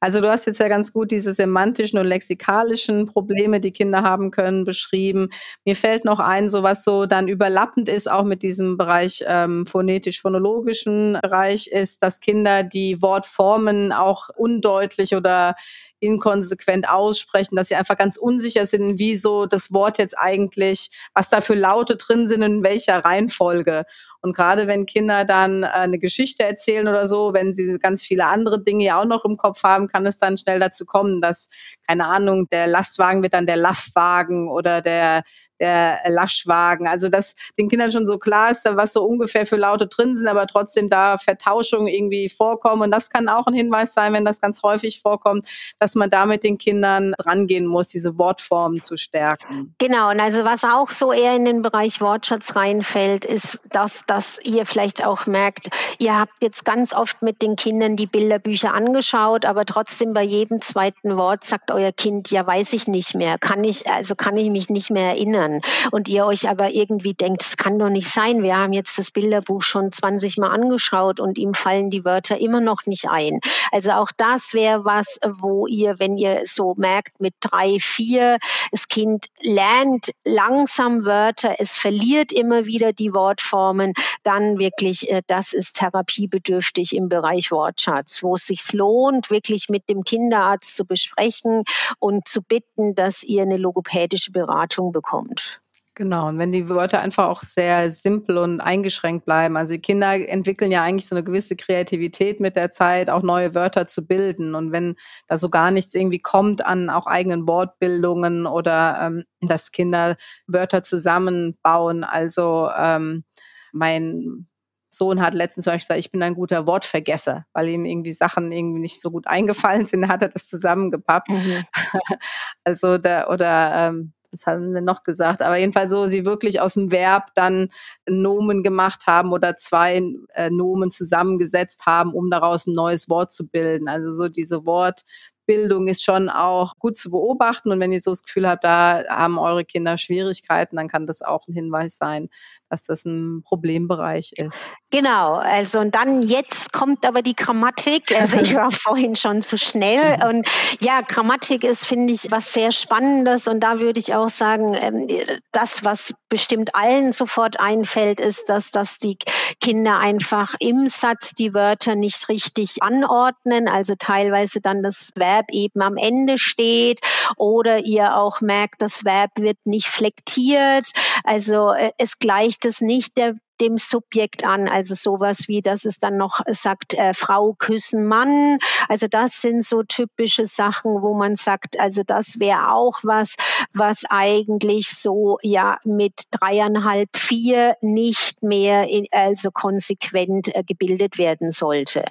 Also 0.03 0.21
du 0.21 0.29
hast 0.29 0.47
jetzt 0.47 0.59
ja 0.59 0.67
ganz 0.67 0.93
gut 0.93 1.13
diese 1.13 1.33
semantischen 1.33 1.97
und 2.01 2.07
lexikalischen 2.07 3.07
Probleme, 3.07 3.61
die 3.61 3.71
Kinder 3.71 4.03
haben 4.03 4.33
können, 4.33 4.65
beschrieben. 4.65 5.29
Mir 5.65 5.77
fällt 5.77 6.05
noch 6.05 6.19
ein, 6.19 6.49
so 6.49 6.65
was 6.65 6.83
so 6.83 7.07
dann 7.07 7.29
überlappend 7.29 7.89
ist, 7.89 8.11
auch 8.11 8.25
mit 8.25 8.43
diesem 8.43 8.77
Bereich 8.77 9.23
ähm, 9.29 9.65
phonetisch-phonologischen 9.65 11.21
Bereich, 11.23 11.69
ist, 11.69 12.03
dass 12.03 12.19
Kinder 12.19 12.65
die 12.65 13.01
Wortformen 13.01 13.93
auch 13.93 14.29
undeutlich 14.35 15.15
oder 15.15 15.55
inkonsequent 16.03 16.89
aussprechen, 16.89 17.57
dass 17.57 17.69
sie 17.69 17.77
einfach 17.77 17.97
ganz 17.97 18.17
unsicher 18.17 18.67
sind, 18.67 18.99
wie 18.99 19.15
so 19.17 19.47
das 19.47 19.73
Wort 19.73 19.99
jetzt 19.99 20.19
eigentlich, 20.19 20.91
was 21.15 21.31
da 21.31 21.41
für 21.41 21.55
Laute 21.55 21.97
drin 21.97 22.27
sind, 22.27 22.43
in 22.43 22.65
welcher 22.65 22.99
Reihenfolge. 22.99 23.85
Und 24.21 24.37
gerade 24.37 24.67
wenn 24.67 24.87
Kinder 24.87 25.25
dann 25.25 25.63
äh, 25.63 25.67
eine 25.67 25.99
Geschichte 25.99 26.45
erzählen 26.45 26.87
oder 26.89 27.07
so, 27.07 27.33
wenn 27.35 27.53
sie 27.53 27.79
ganz 27.79 28.05
viele 28.05 28.27
andere 28.27 28.63
Dinge 28.63 28.85
ja 28.85 29.01
auch 29.01 29.05
noch 29.05 29.25
im 29.25 29.37
Kopf 29.37 29.63
haben, 29.63 29.89
kann 29.89 30.07
es 30.07 30.19
dann 30.19 30.39
schnell 30.39 30.61
dazu 30.61 30.87
kommen, 30.87 31.21
dass, 31.21 31.49
keine 31.87 32.07
Ahnung, 32.07 32.49
der 32.51 32.67
Lastwagen 32.67 33.23
wird 33.23 33.35
dann 33.35 33.47
der 33.47 33.57
Laffwagen 33.57 34.49
oder 34.49 34.83
der, 34.83 35.23
der 35.61 35.99
Laschwagen. 36.09 36.87
Also 36.87 37.09
dass 37.09 37.35
den 37.59 37.69
Kindern 37.69 37.93
schon 37.93 38.07
so 38.07 38.19
klar 38.19 38.51
ist, 38.51 38.69
was 38.71 38.93
so 38.93 39.05
ungefähr 39.05 39.47
für 39.47 39.57
Laute 39.57 39.87
drin 39.87 40.15
sind, 40.15 40.29
aber 40.29 40.47
trotzdem 40.47 40.89
da 40.89 41.19
Vertauschungen 41.19 41.89
irgendwie 41.89 42.29
vorkommen. 42.29 42.83
Und 42.83 42.91
das 42.91 43.11
kann 43.11 43.29
auch 43.29 43.47
ein 43.47 43.55
Hinweis 43.55 43.95
sein, 43.95 44.13
wenn 44.13 44.25
das 44.25 44.41
ganz 44.41 44.63
häufig 44.63 45.01
vorkommt, 45.01 45.47
dass 45.79 45.95
man 45.95 46.11
da 46.11 46.27
mit 46.27 46.43
den 46.43 46.59
Kindern 46.59 47.15
drangehen 47.19 47.67
muss, 47.67 47.89
diese 47.89 48.19
Wortformen 48.19 48.81
zu 48.81 48.97
stärken. 48.97 49.75
Genau, 49.79 50.11
und 50.11 50.21
also 50.21 50.45
was 50.45 50.65
auch 50.65 50.91
so 50.91 51.13
eher 51.13 51.37
in 51.37 51.45
den 51.45 51.63
Bereich 51.63 52.01
Wortschatz 52.01 52.57
reinfällt, 52.57 53.25
ist, 53.25 53.61
dass 53.71 54.05
dass 54.07 54.41
ihr 54.45 54.67
vielleicht 54.67 55.05
auch 55.05 55.27
merkt, 55.27 55.69
ihr 55.99 56.19
habt 56.19 56.35
jetzt 56.43 56.65
ganz 56.65 56.95
oft 56.95 57.23
mit 57.23 57.43
den 57.43 57.57
Kindern 57.57 57.97
die 57.97 58.07
Bilderbücher 58.07 58.75
angeschaut, 58.75 59.47
aber 59.47 59.65
trotzdem 59.65 60.13
bei 60.13 60.23
jedem 60.23 60.61
zweiten 60.61 61.17
Wort 61.17 61.45
sagt 61.45 61.71
euer 61.73 61.93
Kind, 61.93 62.31
ja, 62.31 62.47
weiß 62.47 62.73
ich 62.73 62.89
nicht 62.89 63.15
mehr, 63.15 63.39
kann 63.39 63.65
ich, 63.65 63.91
also 63.91 64.15
kann 64.15 64.37
ich 64.37 64.51
mich 64.51 64.69
nicht 64.69 64.91
mehr 64.91 65.09
erinnern. 65.11 65.61
Und 65.91 66.09
ihr 66.09 66.27
euch 66.27 66.49
aber 66.49 66.75
irgendwie 66.75 67.15
denkt, 67.15 67.43
es 67.43 67.57
kann 67.57 67.79
doch 67.79 67.89
nicht 67.89 68.09
sein, 68.09 68.43
wir 68.43 68.57
haben 68.57 68.73
jetzt 68.73 68.99
das 68.99 69.11
Bilderbuch 69.11 69.63
schon 69.63 69.93
20 69.93 70.39
Mal 70.39 70.51
angeschaut 70.51 71.21
und 71.21 71.39
ihm 71.39 71.55
fallen 71.55 71.91
die 71.91 72.05
Wörter 72.05 72.39
immer 72.39 72.61
noch 72.61 72.87
nicht 72.87 73.09
ein. 73.09 73.41
Also 73.71 73.93
auch 73.93 74.11
das 74.17 74.55
wäre 74.55 74.85
was, 74.85 75.21
wo 75.27 75.67
ihr, 75.67 75.99
wenn 75.99 76.17
ihr 76.17 76.43
so 76.45 76.75
merkt, 76.77 77.21
mit 77.21 77.35
drei, 77.41 77.79
vier, 77.81 78.39
das 78.71 78.89
Kind 78.89 79.27
lernt 79.41 80.13
langsam 80.25 81.05
Wörter, 81.05 81.57
es 81.59 81.77
verliert 81.77 82.33
immer 82.33 82.67
wieder 82.67 82.93
die 82.93 83.15
Wortformen, 83.15 83.95
dann 84.23 84.59
wirklich, 84.59 85.11
äh, 85.11 85.23
das 85.27 85.53
ist 85.53 85.77
therapiebedürftig 85.77 86.95
im 86.95 87.09
Bereich 87.09 87.51
Wortschatz, 87.51 88.23
wo 88.23 88.35
es 88.35 88.47
sich 88.47 88.73
lohnt, 88.73 89.31
wirklich 89.31 89.69
mit 89.69 89.89
dem 89.89 90.05
Kinderarzt 90.05 90.77
zu 90.77 90.85
besprechen 90.85 91.62
und 91.99 92.29
zu 92.29 92.43
bitten, 92.43 92.95
dass 92.95 93.23
ihr 93.23 93.43
eine 93.43 93.57
logopädische 93.57 94.33
Beratung 94.33 94.93
bekommt. 94.93 95.63
Genau, 95.95 96.29
und 96.29 96.39
wenn 96.39 96.53
die 96.53 96.71
Wörter 96.71 97.01
einfach 97.01 97.29
auch 97.29 97.43
sehr 97.43 97.91
simpel 97.91 98.39
und 98.39 98.61
eingeschränkt 98.63 99.27
bleiben. 99.27 99.59
Also 99.59 99.75
die 99.75 99.81
Kinder 99.81 100.15
entwickeln 100.27 100.73
ja 100.73 100.83
eigentlich 100.83 101.07
so 101.07 101.15
eine 101.15 101.23
gewisse 101.23 101.55
Kreativität 101.55 102.41
mit 102.41 102.57
der 102.57 102.71
Zeit, 102.71 103.11
auch 103.11 103.23
neue 103.23 103.55
Wörter 103.55 103.87
zu 103.87 104.07
bilden. 104.07 104.55
Und 104.55 104.73
wenn 104.73 104.97
da 105.29 105.37
so 105.37 105.51
gar 105.51 105.71
nichts 105.71 105.95
irgendwie 105.95 106.19
kommt 106.19 106.65
an 106.65 106.89
auch 106.89 107.07
eigenen 107.07 107.47
Wortbildungen 107.47 108.47
oder 108.47 109.01
ähm, 109.03 109.25
dass 109.43 109.71
Kinder 109.71 110.17
Wörter 110.47 110.83
zusammenbauen, 110.83 112.05
also 112.05 112.71
ähm, 112.75 113.25
mein 113.73 114.47
Sohn 114.95 115.23
hat 115.23 115.35
letztens 115.35 115.65
zum 115.65 115.73
Beispiel 115.73 115.95
gesagt, 115.95 116.01
ich 116.01 116.13
bin 116.13 116.23
ein 116.23 116.35
guter 116.35 116.67
Wortvergesser, 116.67 117.47
weil 117.53 117.69
ihm 117.69 117.85
irgendwie 117.85 118.13
Sachen 118.13 118.53
irgendwie 118.53 118.81
nicht 118.81 119.01
so 119.01 119.11
gut 119.11 119.27
eingefallen 119.27 119.87
sind, 119.87 120.09
hat 120.09 120.23
er 120.23 120.29
das 120.29 120.49
zusammengepappt. 120.49 121.29
Mhm. 121.29 121.65
Also 122.65 122.97
da, 122.97 123.29
oder 123.29 123.73
ähm, 123.75 124.13
was 124.31 124.47
haben 124.47 124.73
wir 124.73 124.81
noch 124.81 125.05
gesagt? 125.05 125.43
Aber 125.43 125.59
jedenfalls 125.59 125.91
so, 125.91 126.07
sie 126.07 126.25
wirklich 126.25 126.61
aus 126.61 126.75
dem 126.75 126.91
Verb 126.91 127.35
dann 127.35 127.69
Nomen 128.09 128.63
gemacht 128.63 129.07
haben 129.07 129.33
oder 129.33 129.57
zwei 129.57 130.03
äh, 130.35 130.51
Nomen 130.51 130.91
zusammengesetzt 130.91 131.87
haben, 131.87 132.15
um 132.15 132.31
daraus 132.31 132.67
ein 132.67 132.73
neues 132.73 133.09
Wort 133.09 133.33
zu 133.33 133.47
bilden. 133.47 133.89
Also 133.89 134.13
so 134.13 134.29
diese 134.29 134.65
Wort, 134.65 135.03
Bildung 135.47 135.89
ist 135.89 136.05
schon 136.05 136.29
auch 136.29 136.75
gut 136.79 136.97
zu 136.97 137.11
beobachten. 137.11 137.71
Und 137.71 137.81
wenn 137.81 137.93
ihr 137.93 138.01
so 138.01 138.11
das 138.11 138.23
Gefühl 138.23 138.49
habt, 138.49 138.65
da 138.65 139.03
haben 139.09 139.39
eure 139.39 139.65
Kinder 139.65 139.99
Schwierigkeiten, 139.99 140.77
dann 140.77 140.89
kann 140.89 141.07
das 141.07 141.23
auch 141.23 141.47
ein 141.49 141.55
Hinweis 141.55 141.97
sein, 141.97 142.29
dass 142.69 142.85
das 142.85 143.05
ein 143.05 143.43
Problembereich 143.43 144.33
ist. 144.37 144.67
Genau, 144.91 145.35
also 145.35 145.81
und 145.81 145.95
dann 145.95 146.23
jetzt 146.23 146.73
kommt 146.73 147.07
aber 147.07 147.23
die 147.23 147.35
Grammatik. 147.35 148.19
Also 148.19 148.39
ich 148.39 148.55
war 148.55 148.71
vorhin 148.71 149.17
schon 149.17 149.43
zu 149.43 149.59
schnell. 149.59 150.25
Und 150.29 150.47
ja, 150.81 151.01
Grammatik 151.01 151.65
ist, 151.65 151.87
finde 151.87 152.13
ich, 152.13 152.31
was 152.31 152.53
sehr 152.53 152.73
Spannendes. 152.73 153.49
Und 153.49 153.61
da 153.61 153.81
würde 153.81 153.99
ich 153.99 154.15
auch 154.15 154.31
sagen, 154.31 154.75
ähm, 154.75 155.07
das, 155.51 155.85
was 155.85 156.15
bestimmt 156.29 156.75
allen 156.75 157.13
sofort 157.13 157.59
einfällt, 157.59 158.21
ist, 158.21 158.49
dass, 158.49 158.71
dass 158.71 158.99
die 158.99 159.19
Kinder 159.61 159.99
einfach 159.99 160.55
im 160.61 160.89
Satz 160.89 161.35
die 161.35 161.55
Wörter 161.55 161.95
nicht 161.95 162.29
richtig 162.29 162.83
anordnen, 162.83 163.69
also 163.69 163.95
teilweise 163.99 164.61
dann 164.61 164.83
das 164.83 165.11
Verb 165.15 165.32
eben 165.53 165.83
am 165.83 165.97
Ende 165.97 166.39
steht 166.39 167.01
oder 167.37 167.85
ihr 167.85 168.17
auch 168.17 168.41
merkt, 168.41 168.83
das 168.83 169.05
Verb 169.05 169.31
wird 169.37 169.59
nicht 169.65 169.89
flektiert. 169.89 170.87
Also 171.25 171.73
äh, 171.73 171.91
es 171.99 172.19
gleicht 172.19 172.65
es 172.65 172.81
nicht 172.81 173.17
der 173.17 173.35
dem 173.63 173.79
Subjekt 173.79 174.45
an. 174.45 174.69
Also 174.69 174.95
sowas 174.95 175.49
wie, 175.49 175.63
dass 175.63 175.85
es 175.85 175.99
dann 175.99 176.17
noch 176.17 176.41
sagt, 176.47 176.95
äh, 176.95 177.15
Frau 177.15 177.55
küssen 177.59 178.07
Mann. 178.07 178.59
Also 178.89 179.07
das 179.07 179.41
sind 179.41 179.65
so 179.65 179.83
typische 179.83 180.47
Sachen, 180.47 181.03
wo 181.03 181.15
man 181.15 181.37
sagt, 181.37 181.79
also 181.79 182.03
das 182.05 182.41
wäre 182.41 182.73
auch 182.73 182.99
was, 183.03 183.37
was 183.73 184.05
eigentlich 184.11 184.89
so 184.89 185.39
ja 185.43 185.79
mit 185.85 186.25
dreieinhalb, 186.31 187.17
vier 187.17 187.77
nicht 187.81 188.43
mehr 188.43 188.89
in, 188.89 189.07
also 189.13 189.51
konsequent 189.51 190.55
äh, 190.55 190.65
gebildet 190.65 191.19
werden 191.19 191.51
sollte. 191.51 192.05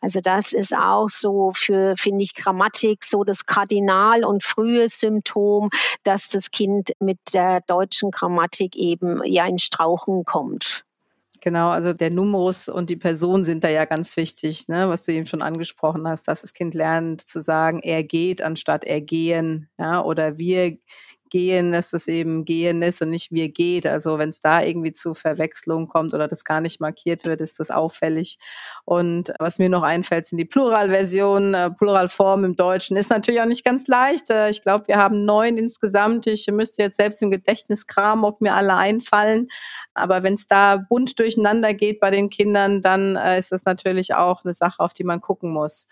Also 0.00 0.20
das 0.20 0.52
ist 0.52 0.76
auch 0.76 1.08
so 1.08 1.52
für, 1.54 1.94
finde 1.96 2.22
ich, 2.22 2.34
Grammatik 2.34 3.04
so 3.04 3.22
das 3.22 3.46
Kardinal 3.46 4.24
und 4.24 4.42
frühe 4.42 4.88
Symptom, 4.88 5.70
dass 6.02 6.28
das 6.28 6.50
Kind 6.50 6.92
mit 6.98 7.18
der 7.32 7.60
deutschen 7.60 8.10
Grammatik 8.10 8.74
eben 8.76 9.22
ja 9.24 9.46
in 9.46 9.58
Strauchen 9.58 10.24
kommt. 10.24 10.84
Genau, 11.46 11.68
also 11.68 11.92
der 11.92 12.10
Numerus 12.10 12.68
und 12.68 12.90
die 12.90 12.96
Person 12.96 13.44
sind 13.44 13.62
da 13.62 13.68
ja 13.68 13.84
ganz 13.84 14.16
wichtig, 14.16 14.66
ne, 14.66 14.88
was 14.88 15.04
du 15.04 15.12
eben 15.12 15.26
schon 15.26 15.42
angesprochen 15.42 16.04
hast, 16.08 16.26
dass 16.26 16.40
das 16.40 16.54
Kind 16.54 16.74
lernt 16.74 17.20
zu 17.20 17.40
sagen, 17.40 17.78
er 17.84 18.02
geht 18.02 18.42
anstatt 18.42 18.82
er 18.84 19.00
gehen, 19.00 19.68
ja, 19.78 20.02
oder 20.02 20.38
wir 20.38 20.76
gehen, 21.30 21.72
dass 21.72 21.90
das 21.90 22.08
eben 22.08 22.44
gehen 22.44 22.82
ist 22.82 23.02
und 23.02 23.10
nicht 23.10 23.32
wir 23.32 23.48
geht. 23.48 23.86
Also 23.86 24.18
wenn 24.18 24.28
es 24.28 24.40
da 24.40 24.62
irgendwie 24.62 24.92
zu 24.92 25.14
Verwechslung 25.14 25.88
kommt 25.88 26.14
oder 26.14 26.28
das 26.28 26.44
gar 26.44 26.60
nicht 26.60 26.80
markiert 26.80 27.24
wird, 27.24 27.40
ist 27.40 27.60
das 27.60 27.70
auffällig. 27.70 28.38
Und 28.84 29.32
was 29.38 29.58
mir 29.58 29.68
noch 29.68 29.82
einfällt, 29.82 30.24
sind 30.24 30.38
die 30.38 30.44
Pluralversionen, 30.44 31.54
äh, 31.54 31.70
Pluralform 31.70 32.44
im 32.44 32.56
Deutschen. 32.56 32.96
Ist 32.96 33.10
natürlich 33.10 33.40
auch 33.40 33.46
nicht 33.46 33.64
ganz 33.64 33.86
leicht. 33.86 34.30
Äh, 34.30 34.50
ich 34.50 34.62
glaube, 34.62 34.88
wir 34.88 34.96
haben 34.96 35.24
neun 35.24 35.56
insgesamt. 35.56 36.26
Ich 36.26 36.46
müsste 36.48 36.82
jetzt 36.82 36.96
selbst 36.96 37.22
im 37.22 37.30
Gedächtnis 37.30 37.86
kramen, 37.86 38.24
ob 38.24 38.40
mir 38.40 38.54
alle 38.54 38.74
einfallen. 38.74 39.48
Aber 39.94 40.22
wenn 40.22 40.34
es 40.34 40.46
da 40.46 40.76
bunt 40.76 41.18
durcheinander 41.18 41.74
geht 41.74 42.00
bei 42.00 42.10
den 42.10 42.30
Kindern, 42.30 42.82
dann 42.82 43.16
äh, 43.16 43.38
ist 43.38 43.52
das 43.52 43.64
natürlich 43.64 44.14
auch 44.14 44.44
eine 44.44 44.54
Sache, 44.54 44.80
auf 44.80 44.94
die 44.94 45.04
man 45.04 45.20
gucken 45.20 45.52
muss. 45.52 45.88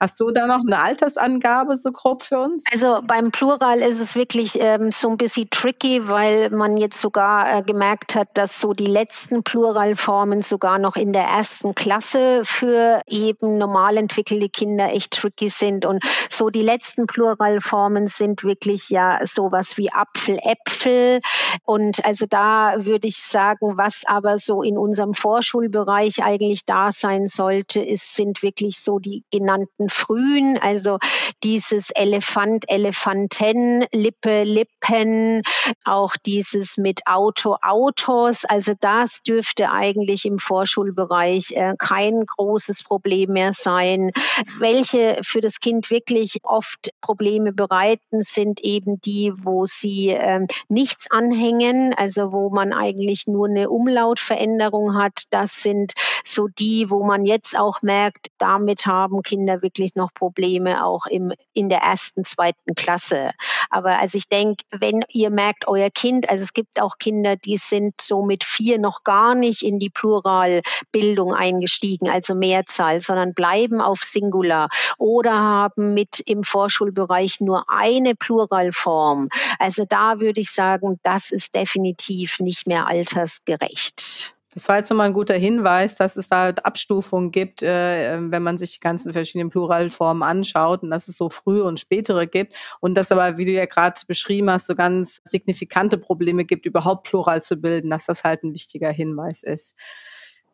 Hast 0.00 0.20
du 0.20 0.30
da 0.30 0.46
noch 0.46 0.60
eine 0.60 0.78
Altersangabe 0.78 1.76
so 1.76 1.90
grob 1.90 2.22
für 2.22 2.38
uns? 2.38 2.64
Also 2.70 3.00
beim 3.02 3.32
Plural 3.32 3.80
ist 3.80 4.00
es 4.00 4.14
wirklich 4.14 4.56
ähm, 4.60 4.92
so 4.92 5.08
ein 5.08 5.16
bisschen 5.16 5.50
tricky, 5.50 6.08
weil 6.08 6.50
man 6.50 6.76
jetzt 6.76 7.00
sogar 7.00 7.58
äh, 7.58 7.62
gemerkt 7.62 8.14
hat, 8.14 8.28
dass 8.34 8.60
so 8.60 8.74
die 8.74 8.86
letzten 8.86 9.42
Pluralformen 9.42 10.40
sogar 10.40 10.78
noch 10.78 10.94
in 10.94 11.12
der 11.12 11.24
ersten 11.24 11.74
Klasse 11.74 12.42
für 12.44 13.00
eben 13.08 13.58
normal 13.58 13.96
entwickelte 13.96 14.48
Kinder 14.48 14.92
echt 14.92 15.14
tricky 15.14 15.48
sind. 15.48 15.84
Und 15.84 16.04
so 16.30 16.48
die 16.48 16.62
letzten 16.62 17.08
Pluralformen 17.08 18.06
sind 18.06 18.44
wirklich 18.44 18.90
ja 18.90 19.18
sowas 19.24 19.78
wie 19.78 19.92
Apfel, 19.92 20.38
Äpfel. 20.40 21.18
Und 21.64 22.04
also 22.06 22.26
da 22.28 22.74
würde 22.76 23.08
ich 23.08 23.16
sagen, 23.16 23.76
was 23.76 24.04
aber 24.06 24.38
so 24.38 24.62
in 24.62 24.78
unserem 24.78 25.12
Vorschulbereich 25.12 26.22
eigentlich 26.22 26.66
da 26.66 26.92
sein 26.92 27.26
sollte, 27.26 27.80
ist, 27.80 28.14
sind 28.14 28.44
wirklich 28.44 28.78
so 28.78 29.00
die 29.00 29.24
genannten 29.32 29.87
frühen, 29.88 30.58
also 30.60 30.98
dieses 31.44 31.90
Elefant, 31.90 32.64
Elefanten, 32.68 33.84
Lippe, 33.92 34.42
Lippen, 34.44 35.42
auch 35.84 36.14
dieses 36.26 36.76
mit 36.76 37.06
Auto, 37.06 37.56
Autos. 37.62 38.44
Also 38.44 38.72
das 38.78 39.22
dürfte 39.22 39.70
eigentlich 39.70 40.24
im 40.24 40.38
Vorschulbereich 40.38 41.52
äh, 41.52 41.74
kein 41.78 42.24
großes 42.26 42.82
Problem 42.82 43.32
mehr 43.32 43.52
sein. 43.52 44.12
Welche 44.58 45.18
für 45.22 45.40
das 45.40 45.60
Kind 45.60 45.90
wirklich 45.90 46.38
oft 46.42 46.90
Probleme 47.00 47.52
bereiten, 47.52 48.22
sind 48.22 48.60
eben 48.60 49.00
die, 49.00 49.32
wo 49.34 49.66
sie 49.66 50.10
äh, 50.10 50.46
nichts 50.68 51.10
anhängen, 51.10 51.94
also 51.96 52.32
wo 52.32 52.50
man 52.50 52.72
eigentlich 52.72 53.26
nur 53.26 53.48
eine 53.48 53.70
Umlautveränderung 53.70 54.96
hat. 54.96 55.24
Das 55.30 55.62
sind 55.62 55.92
so 56.24 56.48
die, 56.48 56.90
wo 56.90 57.04
man 57.04 57.24
jetzt 57.24 57.58
auch 57.58 57.82
merkt, 57.82 58.28
damit 58.38 58.86
haben 58.86 59.22
Kinder 59.22 59.62
wirklich 59.62 59.77
noch 59.96 60.12
Probleme 60.12 60.84
auch 60.84 61.06
im, 61.06 61.32
in 61.52 61.68
der 61.68 61.78
ersten, 61.78 62.24
zweiten 62.24 62.74
Klasse. 62.74 63.32
Aber 63.70 63.98
also 63.98 64.16
ich 64.18 64.28
denke, 64.28 64.64
wenn 64.72 65.02
ihr 65.10 65.30
merkt, 65.30 65.68
euer 65.68 65.90
Kind, 65.90 66.30
also 66.30 66.42
es 66.42 66.52
gibt 66.52 66.80
auch 66.80 66.98
Kinder, 66.98 67.36
die 67.36 67.56
sind 67.56 68.00
so 68.00 68.22
mit 68.22 68.44
vier 68.44 68.78
noch 68.78 69.04
gar 69.04 69.34
nicht 69.34 69.62
in 69.62 69.78
die 69.78 69.90
Pluralbildung 69.90 71.34
eingestiegen, 71.34 72.08
also 72.08 72.34
Mehrzahl, 72.34 73.00
sondern 73.00 73.34
bleiben 73.34 73.80
auf 73.80 74.00
Singular 74.00 74.68
oder 74.96 75.32
haben 75.32 75.94
mit 75.94 76.20
im 76.20 76.44
Vorschulbereich 76.44 77.40
nur 77.40 77.64
eine 77.68 78.14
Pluralform. 78.14 79.28
Also 79.58 79.84
da 79.88 80.20
würde 80.20 80.40
ich 80.40 80.50
sagen, 80.50 80.98
das 81.02 81.30
ist 81.30 81.54
definitiv 81.54 82.40
nicht 82.40 82.66
mehr 82.66 82.86
altersgerecht. 82.86 84.37
Das 84.58 84.68
war 84.68 84.78
jetzt 84.78 84.90
nochmal 84.90 85.06
ein 85.06 85.12
guter 85.12 85.36
Hinweis, 85.36 85.94
dass 85.94 86.16
es 86.16 86.28
da 86.28 86.48
Abstufungen 86.48 87.30
gibt, 87.30 87.62
äh, 87.62 88.18
wenn 88.20 88.42
man 88.42 88.56
sich 88.56 88.72
die 88.72 88.80
ganzen 88.80 89.12
verschiedenen 89.12 89.50
Pluralformen 89.50 90.24
anschaut 90.24 90.82
und 90.82 90.90
dass 90.90 91.06
es 91.06 91.16
so 91.16 91.30
frühe 91.30 91.62
und 91.62 91.78
spätere 91.78 92.26
gibt 92.26 92.56
und 92.80 92.96
dass 92.96 93.12
aber, 93.12 93.38
wie 93.38 93.44
du 93.44 93.52
ja 93.52 93.66
gerade 93.66 94.00
beschrieben 94.08 94.50
hast, 94.50 94.66
so 94.66 94.74
ganz 94.74 95.20
signifikante 95.22 95.96
Probleme 95.96 96.44
gibt, 96.44 96.66
überhaupt 96.66 97.06
Plural 97.06 97.40
zu 97.40 97.58
bilden, 97.58 97.88
dass 97.90 98.06
das 98.06 98.24
halt 98.24 98.42
ein 98.42 98.52
wichtiger 98.52 98.90
Hinweis 98.90 99.44
ist. 99.44 99.76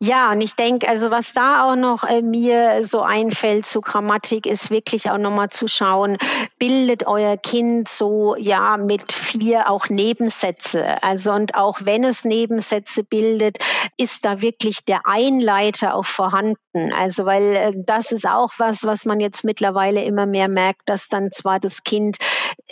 Ja, 0.06 0.32
und 0.32 0.42
ich 0.42 0.54
denke, 0.54 0.86
also 0.86 1.10
was 1.10 1.32
da 1.32 1.64
auch 1.64 1.76
noch 1.76 2.04
äh, 2.04 2.20
mir 2.20 2.84
so 2.84 3.00
einfällt 3.00 3.64
zu 3.64 3.80
Grammatik, 3.80 4.44
ist 4.44 4.70
wirklich 4.70 5.10
auch 5.10 5.16
nochmal 5.16 5.48
zu 5.48 5.66
schauen, 5.66 6.18
bildet 6.58 7.06
euer 7.06 7.38
Kind 7.38 7.88
so 7.88 8.36
ja 8.36 8.76
mit 8.76 9.12
vier 9.12 9.70
auch 9.70 9.88
Nebensätze. 9.88 11.02
Also 11.02 11.32
und 11.32 11.54
auch 11.54 11.78
wenn 11.84 12.04
es 12.04 12.24
Nebensätze 12.24 13.02
bildet, 13.02 13.56
ist 13.96 14.26
da 14.26 14.42
wirklich 14.42 14.84
der 14.84 15.06
Einleiter 15.06 15.94
auch 15.94 16.04
vorhanden. 16.04 16.92
Also 16.92 17.24
weil 17.24 17.56
äh, 17.56 17.72
das 17.74 18.12
ist 18.12 18.28
auch 18.28 18.52
was, 18.58 18.84
was 18.84 19.06
man 19.06 19.20
jetzt 19.20 19.42
mittlerweile 19.42 20.04
immer 20.04 20.26
mehr 20.26 20.48
merkt, 20.48 20.82
dass 20.84 21.08
dann 21.08 21.30
zwar 21.30 21.60
das 21.60 21.82
Kind 21.82 22.18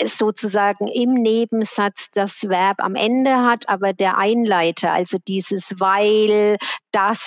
sozusagen 0.05 0.89
im 0.89 1.15
Nebensatz 1.15 2.11
das 2.12 2.49
Verb 2.49 2.83
am 2.83 2.95
Ende 2.95 3.37
hat, 3.37 3.69
aber 3.69 3.93
der 3.93 4.19
Einleiter, 4.19 4.93
also 4.93 5.19
dieses 5.27 5.81
weil, 5.81 6.57
das, 6.93 7.22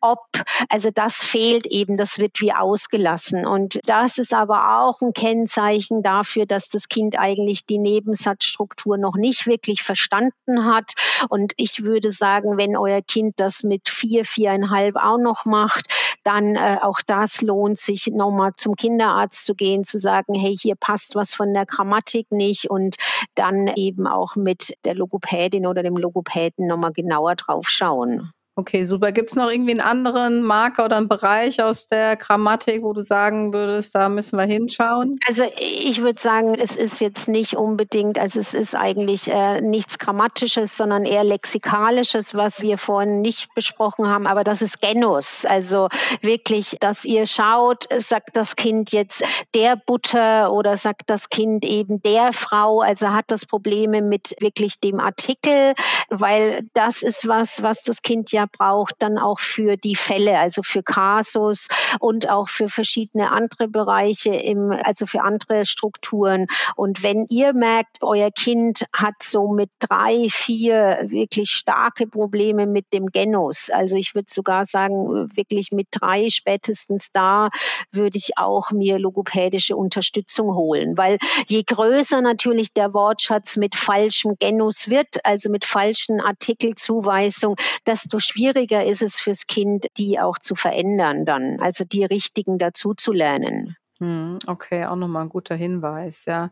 ob, 0.00 0.20
also 0.68 0.90
das 0.92 1.24
fehlt 1.24 1.66
eben, 1.66 1.96
das 1.96 2.18
wird 2.18 2.40
wie 2.40 2.52
ausgelassen. 2.52 3.46
Und 3.46 3.80
das 3.84 4.18
ist 4.18 4.34
aber 4.34 4.80
auch 4.80 5.00
ein 5.00 5.12
Kennzeichen 5.12 6.02
dafür, 6.02 6.46
dass 6.46 6.68
das 6.68 6.88
Kind 6.88 7.18
eigentlich 7.18 7.66
die 7.66 7.78
Nebensatzstruktur 7.78 8.96
noch 8.96 9.16
nicht 9.16 9.46
wirklich 9.46 9.82
verstanden 9.82 10.64
hat. 10.64 10.92
Und 11.28 11.52
ich 11.56 11.82
würde 11.82 12.12
sagen, 12.12 12.58
wenn 12.58 12.76
euer 12.76 13.02
Kind 13.02 13.34
das 13.40 13.62
mit 13.62 13.88
vier, 13.88 14.24
viereinhalb 14.24 14.96
auch 14.96 15.18
noch 15.18 15.44
macht, 15.44 15.86
dann 16.24 16.56
äh, 16.56 16.78
auch 16.82 17.00
das 17.06 17.42
lohnt 17.42 17.78
sich, 17.78 18.08
nochmal 18.08 18.52
zum 18.54 18.76
Kinderarzt 18.76 19.44
zu 19.44 19.54
gehen, 19.54 19.84
zu 19.84 19.98
sagen, 19.98 20.34
hey, 20.34 20.56
hier 20.56 20.74
passt 20.74 21.14
was 21.14 21.34
von 21.34 21.54
der 21.54 21.66
Grammatik 21.66 22.30
nicht 22.30 22.70
und 22.70 22.96
dann 23.34 23.68
eben 23.68 24.06
auch 24.06 24.36
mit 24.36 24.74
der 24.84 24.94
Logopädin 24.94 25.66
oder 25.66 25.82
dem 25.82 25.96
Logopäden 25.96 26.66
nochmal 26.66 26.92
genauer 26.92 27.34
drauf 27.36 27.68
schauen. 27.68 28.32
Okay, 28.58 28.82
super. 28.82 29.12
Gibt 29.12 29.30
es 29.30 29.36
noch 29.36 29.52
irgendwie 29.52 29.70
einen 29.70 29.80
anderen 29.80 30.42
Marker 30.42 30.86
oder 30.86 30.96
einen 30.96 31.06
Bereich 31.06 31.62
aus 31.62 31.86
der 31.86 32.16
Grammatik, 32.16 32.82
wo 32.82 32.92
du 32.92 33.04
sagen 33.04 33.54
würdest, 33.54 33.94
da 33.94 34.08
müssen 34.08 34.36
wir 34.36 34.46
hinschauen? 34.46 35.14
Also 35.28 35.44
ich 35.60 36.02
würde 36.02 36.20
sagen, 36.20 36.56
es 36.56 36.76
ist 36.76 37.00
jetzt 37.00 37.28
nicht 37.28 37.54
unbedingt, 37.54 38.18
also 38.18 38.40
es 38.40 38.54
ist 38.54 38.74
eigentlich 38.74 39.30
äh, 39.30 39.60
nichts 39.60 40.00
Grammatisches, 40.00 40.76
sondern 40.76 41.04
eher 41.04 41.22
Lexikalisches, 41.22 42.34
was 42.34 42.60
wir 42.60 42.78
vorhin 42.78 43.20
nicht 43.20 43.54
besprochen 43.54 44.08
haben, 44.08 44.26
aber 44.26 44.42
das 44.42 44.60
ist 44.60 44.82
Genus. 44.82 45.44
Also 45.44 45.86
wirklich, 46.20 46.78
dass 46.80 47.04
ihr 47.04 47.26
schaut, 47.26 47.84
sagt 47.96 48.36
das 48.36 48.56
Kind 48.56 48.90
jetzt 48.90 49.22
der 49.54 49.76
Butter 49.76 50.52
oder 50.52 50.76
sagt 50.76 51.10
das 51.10 51.30
Kind 51.30 51.64
eben 51.64 52.02
der 52.02 52.32
Frau, 52.32 52.80
also 52.80 53.10
hat 53.10 53.26
das 53.28 53.46
Probleme 53.46 54.02
mit 54.02 54.34
wirklich 54.40 54.80
dem 54.80 54.98
Artikel, 54.98 55.74
weil 56.10 56.68
das 56.74 57.04
ist 57.04 57.28
was, 57.28 57.62
was 57.62 57.84
das 57.84 58.02
Kind 58.02 58.32
ja 58.32 58.47
braucht, 58.48 58.96
dann 58.98 59.18
auch 59.18 59.38
für 59.38 59.76
die 59.76 59.96
Fälle, 59.96 60.38
also 60.38 60.62
für 60.62 60.82
Kasus 60.82 61.68
und 62.00 62.28
auch 62.28 62.48
für 62.48 62.68
verschiedene 62.68 63.30
andere 63.30 63.68
Bereiche, 63.68 64.34
im, 64.34 64.72
also 64.84 65.06
für 65.06 65.22
andere 65.22 65.66
Strukturen. 65.66 66.46
Und 66.76 67.02
wenn 67.02 67.26
ihr 67.30 67.52
merkt, 67.52 67.98
euer 68.02 68.30
Kind 68.30 68.86
hat 68.92 69.14
so 69.22 69.52
mit 69.52 69.70
drei, 69.78 70.26
vier 70.30 70.98
wirklich 71.02 71.50
starke 71.50 72.06
Probleme 72.06 72.66
mit 72.66 72.92
dem 72.92 73.06
Genus, 73.06 73.70
also 73.70 73.96
ich 73.96 74.14
würde 74.14 74.28
sogar 74.30 74.66
sagen, 74.66 75.28
wirklich 75.36 75.72
mit 75.72 75.88
drei 75.90 76.28
spätestens 76.30 77.12
da 77.12 77.50
würde 77.90 78.18
ich 78.18 78.38
auch 78.38 78.70
mir 78.70 78.98
logopädische 78.98 79.76
Unterstützung 79.76 80.54
holen, 80.54 80.96
weil 80.96 81.18
je 81.46 81.62
größer 81.62 82.20
natürlich 82.20 82.72
der 82.72 82.94
Wortschatz 82.94 83.56
mit 83.56 83.74
falschem 83.74 84.36
Genus 84.38 84.88
wird, 84.88 85.24
also 85.24 85.50
mit 85.50 85.64
falschen 85.64 86.20
Artikelzuweisungen, 86.20 87.56
desto 87.86 88.18
schwieriger 88.18 88.37
schwieriger 88.38 88.84
ist 88.84 89.02
es 89.02 89.18
fürs 89.18 89.46
Kind, 89.46 89.86
die 89.96 90.20
auch 90.20 90.38
zu 90.38 90.54
verändern 90.54 91.24
dann, 91.24 91.60
also 91.60 91.84
die 91.84 92.04
richtigen 92.04 92.58
dazu 92.58 92.94
zu 92.94 93.12
lernen. 93.12 93.76
Hm, 93.98 94.38
okay, 94.46 94.84
auch 94.84 94.94
nochmal 94.94 95.22
ein 95.24 95.28
guter 95.28 95.56
Hinweis, 95.56 96.24
ja. 96.26 96.50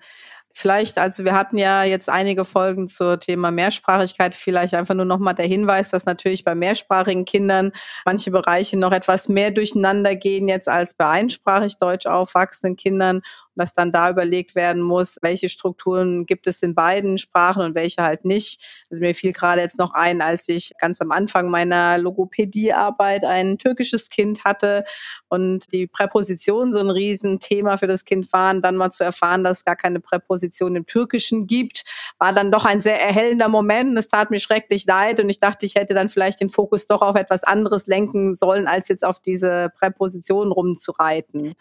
Vielleicht, 0.58 0.96
also 0.96 1.24
wir 1.26 1.34
hatten 1.34 1.58
ja 1.58 1.84
jetzt 1.84 2.08
einige 2.08 2.46
Folgen 2.46 2.86
zur 2.86 3.20
Thema 3.20 3.50
Mehrsprachigkeit, 3.50 4.34
vielleicht 4.34 4.72
einfach 4.72 4.94
nur 4.94 5.04
nochmal 5.04 5.34
der 5.34 5.44
Hinweis, 5.44 5.90
dass 5.90 6.06
natürlich 6.06 6.44
bei 6.44 6.54
mehrsprachigen 6.54 7.26
Kindern 7.26 7.72
manche 8.06 8.30
Bereiche 8.30 8.78
noch 8.78 8.92
etwas 8.92 9.28
mehr 9.28 9.50
durcheinander 9.50 10.16
gehen 10.16 10.48
jetzt 10.48 10.70
als 10.70 10.94
bei 10.94 11.06
einsprachig 11.08 11.76
deutsch 11.76 12.06
aufwachsenden 12.06 12.76
Kindern 12.76 13.20
dass 13.56 13.74
dann 13.74 13.90
da 13.90 14.10
überlegt 14.10 14.54
werden 14.54 14.82
muss, 14.82 15.18
welche 15.22 15.48
Strukturen 15.48 16.26
gibt 16.26 16.46
es 16.46 16.62
in 16.62 16.74
beiden 16.74 17.18
Sprachen 17.18 17.62
und 17.62 17.74
welche 17.74 18.02
halt 18.02 18.24
nicht. 18.24 18.62
Also 18.90 19.00
mir 19.00 19.14
fiel 19.14 19.32
gerade 19.32 19.62
jetzt 19.62 19.78
noch 19.78 19.92
ein, 19.92 20.20
als 20.20 20.48
ich 20.48 20.72
ganz 20.78 21.00
am 21.00 21.10
Anfang 21.10 21.48
meiner 21.48 21.98
Logopädiearbeit 21.98 23.24
ein 23.24 23.58
türkisches 23.58 24.10
Kind 24.10 24.44
hatte 24.44 24.84
und 25.28 25.72
die 25.72 25.86
Präpositionen 25.86 26.70
so 26.70 26.80
ein 26.80 26.90
Riesenthema 26.90 27.78
für 27.78 27.86
das 27.86 28.04
Kind 28.04 28.32
waren, 28.32 28.60
dann 28.60 28.76
mal 28.76 28.90
zu 28.90 29.04
erfahren, 29.04 29.42
dass 29.42 29.64
gar 29.64 29.76
keine 29.76 30.00
Präposition 30.00 30.45
im 30.76 30.86
Türkischen 30.86 31.46
gibt, 31.46 31.84
war 32.18 32.32
dann 32.32 32.50
doch 32.50 32.64
ein 32.64 32.80
sehr 32.80 33.00
erhellender 33.00 33.48
Moment. 33.48 33.96
Es 33.98 34.08
tat 34.08 34.30
mir 34.30 34.38
schrecklich 34.38 34.86
leid 34.86 35.20
und 35.20 35.28
ich 35.28 35.40
dachte, 35.40 35.66
ich 35.66 35.74
hätte 35.74 35.94
dann 35.94 36.08
vielleicht 36.08 36.40
den 36.40 36.48
Fokus 36.48 36.86
doch 36.86 37.02
auf 37.02 37.16
etwas 37.16 37.44
anderes 37.44 37.86
lenken 37.86 38.34
sollen, 38.34 38.66
als 38.66 38.88
jetzt 38.88 39.04
auf 39.04 39.20
diese 39.20 39.70
Präpositionen 39.78 40.52
rumzureiten. 40.52 41.54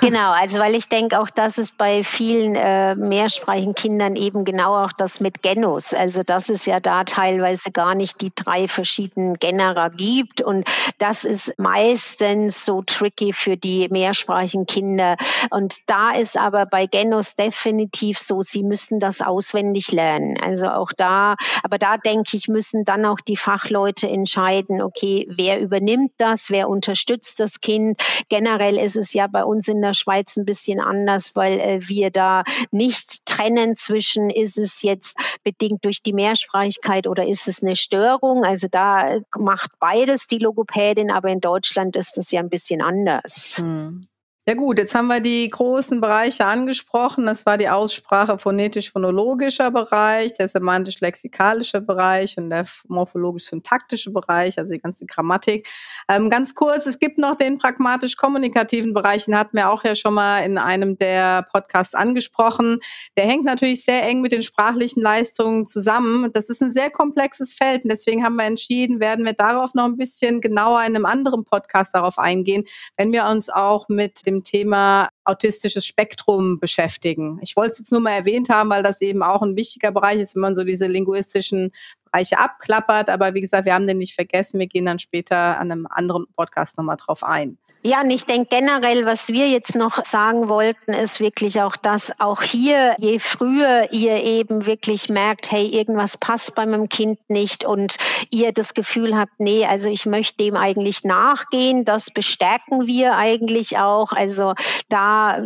Genau, 0.00 0.32
also 0.32 0.58
weil 0.58 0.74
ich 0.74 0.88
denke 0.88 1.20
auch, 1.20 1.30
dass 1.30 1.58
es 1.58 1.72
bei 1.72 2.04
vielen 2.04 2.54
äh, 2.56 2.94
mehrsprachigen 2.94 3.74
Kindern 3.74 4.16
eben 4.16 4.44
genau 4.44 4.76
auch 4.76 4.92
das 4.92 5.20
mit 5.20 5.42
Genus, 5.42 5.94
also 5.94 6.22
dass 6.22 6.48
es 6.48 6.66
ja 6.66 6.80
da 6.80 7.04
teilweise 7.04 7.70
gar 7.72 7.94
nicht 7.94 8.20
die 8.20 8.32
drei 8.34 8.68
verschiedenen 8.68 9.34
Genera 9.34 9.88
gibt 9.88 10.42
und 10.42 10.68
das 10.98 11.24
ist 11.24 11.58
meistens 11.58 12.64
so 12.64 12.82
tricky 12.82 13.32
für 13.32 13.56
die 13.56 13.88
mehrsprachigen 13.90 14.66
Kinder 14.66 15.16
und 15.50 15.76
da 15.86 16.12
ist 16.12 16.38
aber 16.38 16.66
bei 16.66 16.86
Genus 16.86 17.36
definitiv 17.36 18.18
so, 18.26 18.42
sie 18.42 18.62
müssen 18.62 18.98
das 18.98 19.22
auswendig 19.22 19.92
lernen. 19.92 20.36
Also 20.42 20.68
auch 20.68 20.92
da, 20.96 21.36
aber 21.62 21.78
da 21.78 21.96
denke 21.96 22.36
ich, 22.36 22.48
müssen 22.48 22.84
dann 22.84 23.04
auch 23.04 23.20
die 23.20 23.36
Fachleute 23.36 24.08
entscheiden, 24.08 24.82
okay, 24.82 25.28
wer 25.30 25.60
übernimmt 25.60 26.12
das, 26.18 26.50
wer 26.50 26.68
unterstützt 26.68 27.40
das 27.40 27.60
Kind. 27.60 28.00
Generell 28.28 28.78
ist 28.78 28.96
es 28.96 29.12
ja 29.12 29.26
bei 29.26 29.44
uns 29.44 29.68
in 29.68 29.80
der 29.80 29.92
Schweiz 29.92 30.36
ein 30.36 30.44
bisschen 30.44 30.80
anders 30.80 31.36
weil 31.36 31.60
äh, 31.60 31.88
wir 31.88 32.10
da 32.10 32.42
nicht 32.70 33.24
trennen 33.26 33.76
zwischen, 33.76 34.30
ist 34.30 34.58
es 34.58 34.82
jetzt 34.82 35.16
bedingt 35.44 35.84
durch 35.84 36.02
die 36.02 36.12
Mehrsprachigkeit 36.12 37.06
oder 37.06 37.26
ist 37.26 37.46
es 37.46 37.62
eine 37.62 37.76
Störung. 37.76 38.44
Also 38.44 38.68
da 38.70 39.18
macht 39.38 39.70
beides 39.78 40.26
die 40.26 40.38
Logopädin, 40.38 41.10
aber 41.10 41.28
in 41.28 41.40
Deutschland 41.40 41.94
ist 41.96 42.16
das 42.16 42.30
ja 42.32 42.40
ein 42.40 42.50
bisschen 42.50 42.82
anders. 42.82 43.58
Hm. 43.58 44.08
Ja 44.48 44.54
gut, 44.54 44.78
jetzt 44.78 44.94
haben 44.94 45.08
wir 45.08 45.18
die 45.18 45.50
großen 45.50 46.00
Bereiche 46.00 46.44
angesprochen. 46.44 47.26
Das 47.26 47.46
war 47.46 47.58
die 47.58 47.68
Aussprache 47.68 48.38
phonetisch-phonologischer 48.38 49.72
Bereich, 49.72 50.34
der 50.34 50.46
semantisch-lexikalische 50.46 51.80
Bereich 51.80 52.38
und 52.38 52.50
der 52.50 52.64
morphologisch-syntaktische 52.86 54.12
Bereich, 54.12 54.56
also 54.56 54.72
die 54.72 54.78
ganze 54.78 55.04
Grammatik. 55.04 55.66
Ähm, 56.08 56.30
ganz 56.30 56.54
kurz, 56.54 56.86
es 56.86 57.00
gibt 57.00 57.18
noch 57.18 57.34
den 57.34 57.58
pragmatisch-kommunikativen 57.58 58.94
Bereich, 58.94 59.24
den 59.24 59.36
hatten 59.36 59.56
wir 59.56 59.68
auch 59.68 59.82
ja 59.82 59.96
schon 59.96 60.14
mal 60.14 60.44
in 60.44 60.58
einem 60.58 60.96
der 60.96 61.42
Podcasts 61.50 61.96
angesprochen. 61.96 62.78
Der 63.16 63.26
hängt 63.26 63.46
natürlich 63.46 63.84
sehr 63.84 64.04
eng 64.04 64.20
mit 64.20 64.30
den 64.30 64.44
sprachlichen 64.44 65.02
Leistungen 65.02 65.66
zusammen. 65.66 66.30
Das 66.32 66.50
ist 66.50 66.62
ein 66.62 66.70
sehr 66.70 66.90
komplexes 66.90 67.52
Feld 67.52 67.82
und 67.82 67.90
deswegen 67.90 68.22
haben 68.24 68.36
wir 68.36 68.44
entschieden, 68.44 69.00
werden 69.00 69.24
wir 69.24 69.32
darauf 69.32 69.74
noch 69.74 69.86
ein 69.86 69.96
bisschen 69.96 70.40
genauer 70.40 70.82
in 70.82 70.94
einem 70.94 71.04
anderen 71.04 71.44
Podcast 71.44 71.96
darauf 71.96 72.16
eingehen, 72.16 72.62
wenn 72.96 73.10
wir 73.10 73.24
uns 73.26 73.50
auch 73.50 73.88
mit 73.88 74.24
dem 74.24 74.35
dem 74.36 74.44
Thema 74.44 75.08
autistisches 75.24 75.86
Spektrum 75.86 76.58
beschäftigen. 76.58 77.38
Ich 77.42 77.56
wollte 77.56 77.72
es 77.72 77.78
jetzt 77.78 77.92
nur 77.92 78.00
mal 78.00 78.12
erwähnt 78.12 78.48
haben, 78.48 78.70
weil 78.70 78.82
das 78.82 79.00
eben 79.00 79.22
auch 79.22 79.42
ein 79.42 79.56
wichtiger 79.56 79.92
Bereich 79.92 80.20
ist, 80.20 80.34
wenn 80.34 80.42
man 80.42 80.54
so 80.54 80.64
diese 80.64 80.86
linguistischen 80.86 81.72
Bereiche 82.04 82.38
abklappert. 82.38 83.10
Aber 83.10 83.34
wie 83.34 83.40
gesagt, 83.40 83.66
wir 83.66 83.74
haben 83.74 83.86
den 83.86 83.98
nicht 83.98 84.14
vergessen. 84.14 84.60
Wir 84.60 84.66
gehen 84.66 84.86
dann 84.86 84.98
später 84.98 85.58
an 85.58 85.72
einem 85.72 85.86
anderen 85.88 86.26
Podcast 86.36 86.78
nochmal 86.78 86.96
drauf 86.96 87.22
ein. 87.22 87.58
Ja, 87.82 88.00
und 88.00 88.10
ich 88.10 88.24
denke 88.24 88.48
generell, 88.50 89.06
was 89.06 89.28
wir 89.28 89.48
jetzt 89.48 89.76
noch 89.76 90.04
sagen 90.04 90.48
wollten, 90.48 90.92
ist 90.92 91.20
wirklich 91.20 91.62
auch, 91.62 91.76
dass 91.76 92.20
auch 92.20 92.42
hier, 92.42 92.96
je 92.98 93.20
früher 93.20 93.92
ihr 93.92 94.24
eben 94.24 94.66
wirklich 94.66 95.08
merkt, 95.08 95.52
hey, 95.52 95.66
irgendwas 95.68 96.16
passt 96.16 96.56
bei 96.56 96.66
meinem 96.66 96.88
Kind 96.88 97.20
nicht 97.28 97.64
und 97.64 97.96
ihr 98.30 98.50
das 98.50 98.74
Gefühl 98.74 99.16
habt, 99.16 99.38
nee, 99.38 99.64
also 99.66 99.88
ich 99.88 100.04
möchte 100.04 100.38
dem 100.38 100.56
eigentlich 100.56 101.04
nachgehen, 101.04 101.84
das 101.84 102.10
bestärken 102.10 102.88
wir 102.88 103.16
eigentlich 103.16 103.78
auch. 103.78 104.10
Also 104.10 104.54
da 104.88 105.40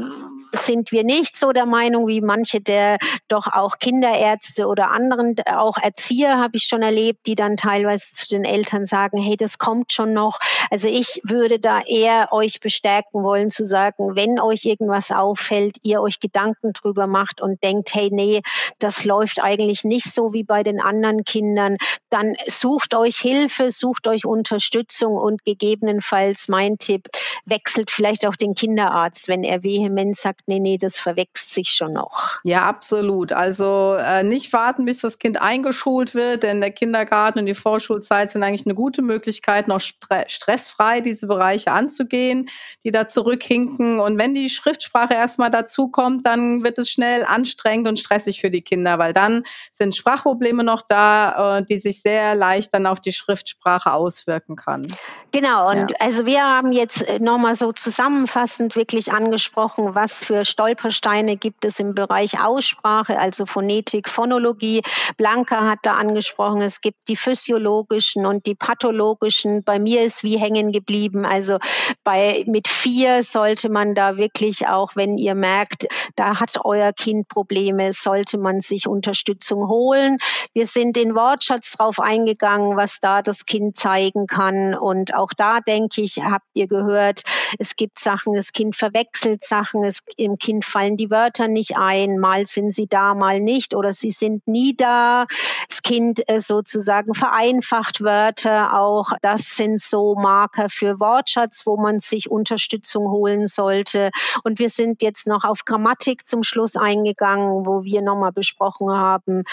sind 0.52 0.92
wir 0.92 1.04
nicht 1.04 1.36
so 1.36 1.52
der 1.52 1.66
Meinung 1.66 2.06
wie 2.06 2.20
manche 2.20 2.60
der 2.60 2.98
doch 3.28 3.46
auch 3.46 3.78
Kinderärzte 3.78 4.66
oder 4.66 4.90
anderen, 4.90 5.36
auch 5.46 5.76
Erzieher 5.78 6.38
habe 6.38 6.56
ich 6.56 6.64
schon 6.64 6.82
erlebt, 6.82 7.26
die 7.26 7.34
dann 7.34 7.56
teilweise 7.56 8.12
zu 8.14 8.28
den 8.28 8.44
Eltern 8.44 8.84
sagen, 8.84 9.18
hey, 9.18 9.36
das 9.36 9.58
kommt 9.58 9.92
schon 9.92 10.12
noch. 10.12 10.38
Also 10.70 10.88
ich 10.88 11.20
würde 11.24 11.58
da 11.58 11.80
eher 11.80 12.32
euch 12.32 12.60
bestärken 12.60 13.22
wollen 13.22 13.50
zu 13.50 13.64
sagen, 13.64 14.16
wenn 14.16 14.40
euch 14.40 14.64
irgendwas 14.64 15.10
auffällt, 15.10 15.78
ihr 15.82 16.00
euch 16.00 16.20
Gedanken 16.20 16.72
drüber 16.72 17.06
macht 17.06 17.40
und 17.40 17.62
denkt, 17.62 17.94
hey, 17.94 18.08
nee, 18.12 18.40
das 18.78 19.04
läuft 19.04 19.40
eigentlich 19.40 19.84
nicht 19.84 20.12
so 20.12 20.32
wie 20.32 20.44
bei 20.44 20.62
den 20.62 20.80
anderen 20.80 21.24
Kindern, 21.24 21.76
dann 22.08 22.34
sucht 22.46 22.94
euch 22.94 23.16
Hilfe, 23.18 23.70
sucht 23.70 24.06
euch 24.06 24.24
Unterstützung 24.24 25.16
und 25.16 25.44
gegebenenfalls 25.44 26.48
mein 26.48 26.78
Tipp, 26.78 27.08
wechselt 27.44 27.90
vielleicht 27.90 28.26
auch 28.26 28.36
den 28.36 28.54
Kinderarzt, 28.54 29.28
wenn 29.28 29.44
er 29.44 29.62
vehement 29.62 30.16
sagt, 30.16 30.39
nee, 30.46 30.60
nee, 30.60 30.78
das 30.78 30.98
verwechselt 30.98 31.50
sich 31.50 31.70
schon 31.70 31.92
noch. 31.92 32.40
Ja, 32.44 32.62
absolut. 32.62 33.32
Also 33.32 33.94
äh, 33.98 34.22
nicht 34.22 34.52
warten, 34.52 34.84
bis 34.84 35.00
das 35.00 35.18
Kind 35.18 35.40
eingeschult 35.40 36.14
wird, 36.14 36.42
denn 36.42 36.60
der 36.60 36.70
Kindergarten 36.70 37.38
und 37.38 37.46
die 37.46 37.54
Vorschulzeit 37.54 38.30
sind 38.30 38.42
eigentlich 38.42 38.66
eine 38.66 38.74
gute 38.74 39.02
Möglichkeit, 39.02 39.68
noch 39.68 39.80
stre 39.80 40.24
stressfrei 40.26 41.00
diese 41.00 41.26
Bereiche 41.26 41.72
anzugehen, 41.72 42.48
die 42.84 42.90
da 42.90 43.06
zurückhinken. 43.06 44.00
Und 44.00 44.18
wenn 44.18 44.34
die 44.34 44.50
Schriftsprache 44.50 45.14
erstmal 45.14 45.50
dazu 45.50 45.88
kommt, 45.88 46.26
dann 46.26 46.62
wird 46.64 46.78
es 46.78 46.90
schnell 46.90 47.24
anstrengend 47.24 47.88
und 47.88 47.98
stressig 47.98 48.40
für 48.40 48.50
die 48.50 48.62
Kinder, 48.62 48.98
weil 48.98 49.12
dann 49.12 49.44
sind 49.70 49.96
Sprachprobleme 49.96 50.64
noch 50.64 50.82
da, 50.82 51.58
äh, 51.58 51.64
die 51.64 51.78
sich 51.78 52.02
sehr 52.02 52.34
leicht 52.34 52.74
dann 52.74 52.86
auf 52.86 53.00
die 53.00 53.12
Schriftsprache 53.12 53.92
auswirken 53.92 54.56
kann. 54.56 54.86
Genau, 55.32 55.70
und 55.70 55.92
ja. 55.92 55.96
also 56.00 56.26
wir 56.26 56.42
haben 56.42 56.72
jetzt 56.72 57.02
äh, 57.02 57.20
nochmal 57.20 57.54
so 57.54 57.72
zusammenfassend 57.72 58.74
wirklich 58.74 59.12
angesprochen, 59.12 59.94
was 59.94 60.24
für 60.24 60.44
Stolpersteine 60.44 61.36
gibt 61.36 61.64
es 61.64 61.78
im 61.78 61.94
Bereich 61.94 62.42
Aussprache, 62.42 63.16
also 63.18 63.46
Phonetik, 63.46 64.08
Phonologie. 64.08 64.82
Blanca 65.16 65.68
hat 65.68 65.80
da 65.82 65.92
angesprochen, 65.92 66.60
es 66.62 66.80
gibt 66.80 67.06
die 67.08 67.14
physiologischen 67.14 68.26
und 68.26 68.46
die 68.46 68.56
pathologischen. 68.56 69.62
Bei 69.62 69.78
mir 69.78 70.02
ist 70.02 70.24
wie 70.24 70.36
hängen 70.36 70.72
geblieben. 70.72 71.24
Also 71.24 71.58
bei 72.02 72.44
mit 72.46 72.66
vier 72.66 73.22
sollte 73.22 73.68
man 73.68 73.94
da 73.94 74.16
wirklich 74.16 74.66
auch, 74.66 74.96
wenn 74.96 75.16
ihr 75.16 75.36
merkt, 75.36 75.86
da 76.16 76.40
hat 76.40 76.56
euer 76.64 76.92
Kind 76.92 77.28
Probleme, 77.28 77.92
sollte 77.92 78.36
man 78.36 78.60
sich 78.60 78.88
Unterstützung 78.88 79.68
holen. 79.68 80.18
Wir 80.54 80.66
sind 80.66 80.96
den 80.96 81.14
Wortschatz 81.14 81.76
drauf 81.76 82.00
eingegangen, 82.00 82.76
was 82.76 82.98
da 82.98 83.22
das 83.22 83.46
Kind 83.46 83.76
zeigen 83.76 84.26
kann 84.26 84.74
und 84.74 85.14
auch 85.20 85.32
da 85.36 85.60
denke 85.60 86.00
ich, 86.00 86.16
habt 86.16 86.48
ihr 86.54 86.66
gehört, 86.66 87.22
es 87.58 87.76
gibt 87.76 87.98
Sachen, 87.98 88.34
das 88.34 88.52
Kind 88.52 88.74
verwechselt 88.74 89.44
Sachen, 89.44 89.84
es, 89.84 90.02
im 90.16 90.38
Kind 90.38 90.64
fallen 90.64 90.96
die 90.96 91.10
Wörter 91.10 91.46
nicht 91.46 91.76
ein, 91.76 92.18
mal 92.18 92.46
sind 92.46 92.72
sie 92.72 92.86
da, 92.86 93.14
mal 93.14 93.40
nicht 93.40 93.74
oder 93.74 93.92
sie 93.92 94.10
sind 94.10 94.46
nie 94.48 94.74
da. 94.74 95.26
Das 95.68 95.82
Kind 95.82 96.28
äh, 96.28 96.40
sozusagen 96.40 97.14
vereinfacht 97.14 98.02
Wörter 98.02 98.78
auch. 98.78 99.12
Das 99.20 99.56
sind 99.56 99.80
so 99.80 100.14
Marker 100.14 100.68
für 100.68 100.98
Wortschatz, 101.00 101.66
wo 101.66 101.76
man 101.76 102.00
sich 102.00 102.30
Unterstützung 102.30 103.10
holen 103.10 103.46
sollte. 103.46 104.10
Und 104.42 104.58
wir 104.58 104.68
sind 104.68 105.02
jetzt 105.02 105.26
noch 105.26 105.44
auf 105.44 105.64
Grammatik 105.64 106.26
zum 106.26 106.42
Schluss 106.42 106.76
eingegangen, 106.76 107.66
wo 107.66 107.84
wir 107.84 108.02
nochmal 108.02 108.32
besprochen 108.32 108.90
haben, 108.90 109.44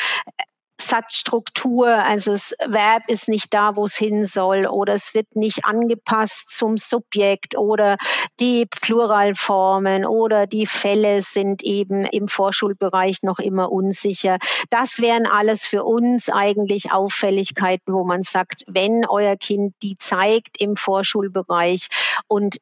Satzstruktur, 0.80 1.88
also 1.88 2.32
das 2.32 2.56
Verb 2.66 3.04
ist 3.08 3.28
nicht 3.30 3.54
da, 3.54 3.76
wo 3.76 3.86
es 3.86 3.98
hin 3.98 4.26
soll 4.26 4.68
oder 4.68 4.94
es 4.94 5.13
wird 5.13 5.36
nicht 5.36 5.66
angepasst 5.66 6.52
zum 6.52 6.78
Subjekt 6.78 7.58
oder 7.58 7.98
die 8.40 8.68
Pluralformen 8.68 10.06
oder 10.06 10.46
die 10.46 10.68
Fälle 10.68 11.22
sind 11.22 11.63
eben 11.63 12.06
im 12.06 12.28
Vorschulbereich 12.28 13.24
noch 13.24 13.40
immer 13.40 13.72
unsicher. 13.72 14.38
Das 14.70 15.02
wären 15.02 15.26
alles 15.26 15.66
für 15.66 15.84
uns 15.84 16.30
eigentlich 16.30 16.92
Auffälligkeiten, 16.92 17.94
wo 17.94 18.04
man 18.04 18.22
sagt, 18.22 18.63
wenn 18.68 19.06
euer 19.08 19.36
Kind 19.36 19.74
die 19.82 19.98
zeigt 19.98 20.62
im 20.62 20.76
Vorschulbereich 20.76 21.88
und 22.28 22.58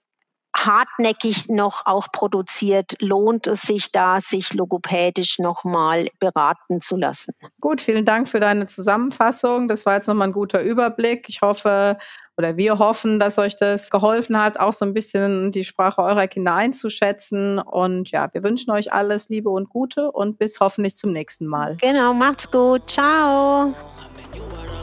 hartnäckig 0.56 1.50
noch 1.50 1.86
auch 1.86 2.08
produziert, 2.12 2.94
lohnt 3.00 3.48
es 3.48 3.62
sich 3.62 3.91
da, 3.91 4.20
sich 4.22 4.54
logopädisch 4.54 5.39
nochmal 5.39 6.08
beraten 6.20 6.82
zu 6.82 6.96
lassen. 6.96 7.34
Gut, 7.60 7.82
vielen 7.82 8.06
Dank 8.06 8.28
für 8.28 8.39
deine 8.39 8.65
Zusammenfassung. 8.65 9.68
Das 9.68 9.86
war 9.86 9.96
jetzt 9.96 10.08
nochmal 10.08 10.30
ein 10.30 10.34
guter 10.34 10.62
Überblick. 10.62 11.28
Ich 11.30 11.41
hoffe, 11.41 11.98
oder 12.38 12.58
wir 12.58 12.80
hoffen, 12.80 13.20
dass 13.20 13.39
euch 13.39 13.56
das 13.56 13.89
geholfen 13.89 14.41
hat, 14.41 14.60
auch 14.60 14.74
so 14.74 14.86
ein 14.86 14.94
bisschen 14.94 15.52
die 15.52 15.63
Sprache 15.63 16.02
eurer 16.02 16.28
Kinder 16.28 16.54
einzuschätzen. 16.54 17.60
Und 17.60 18.12
ja, 18.12 18.30
wir 18.34 18.44
wünschen 18.44 18.72
euch 18.72 18.91
alles 18.91 19.30
Liebe 19.30 19.50
und 19.50 19.70
Gute 19.70 20.12
und 20.12 20.38
bis 20.38 20.60
hoffentlich 20.60 20.96
zum 20.96 21.12
nächsten 21.12 21.48
Mal. 21.48 21.78
Genau, 21.82 22.13
macht's 22.13 22.52
gut. 22.52 22.89
Ciao. 22.89 23.74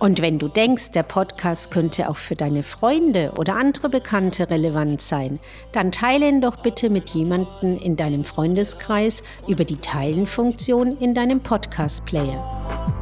Und 0.00 0.22
wenn 0.22 0.38
du 0.38 0.48
denkst, 0.48 0.92
der 0.92 1.02
Podcast 1.02 1.70
könnte 1.70 2.08
auch 2.08 2.16
für 2.16 2.34
deine 2.34 2.62
Freunde 2.62 3.32
oder 3.36 3.56
andere 3.56 3.90
Bekannte 3.90 4.48
relevant 4.48 5.02
sein, 5.02 5.38
dann 5.72 5.92
teile 5.92 6.26
ihn 6.26 6.40
doch 6.40 6.56
bitte 6.56 6.88
mit 6.88 7.10
jemandem 7.10 7.76
in 7.76 7.96
deinem 7.96 8.24
Freundeskreis 8.24 9.22
über 9.46 9.66
die 9.66 9.76
Teilen-Funktion 9.76 10.96
in 10.98 11.14
deinem 11.14 11.40
Podcast-Player. 11.40 12.99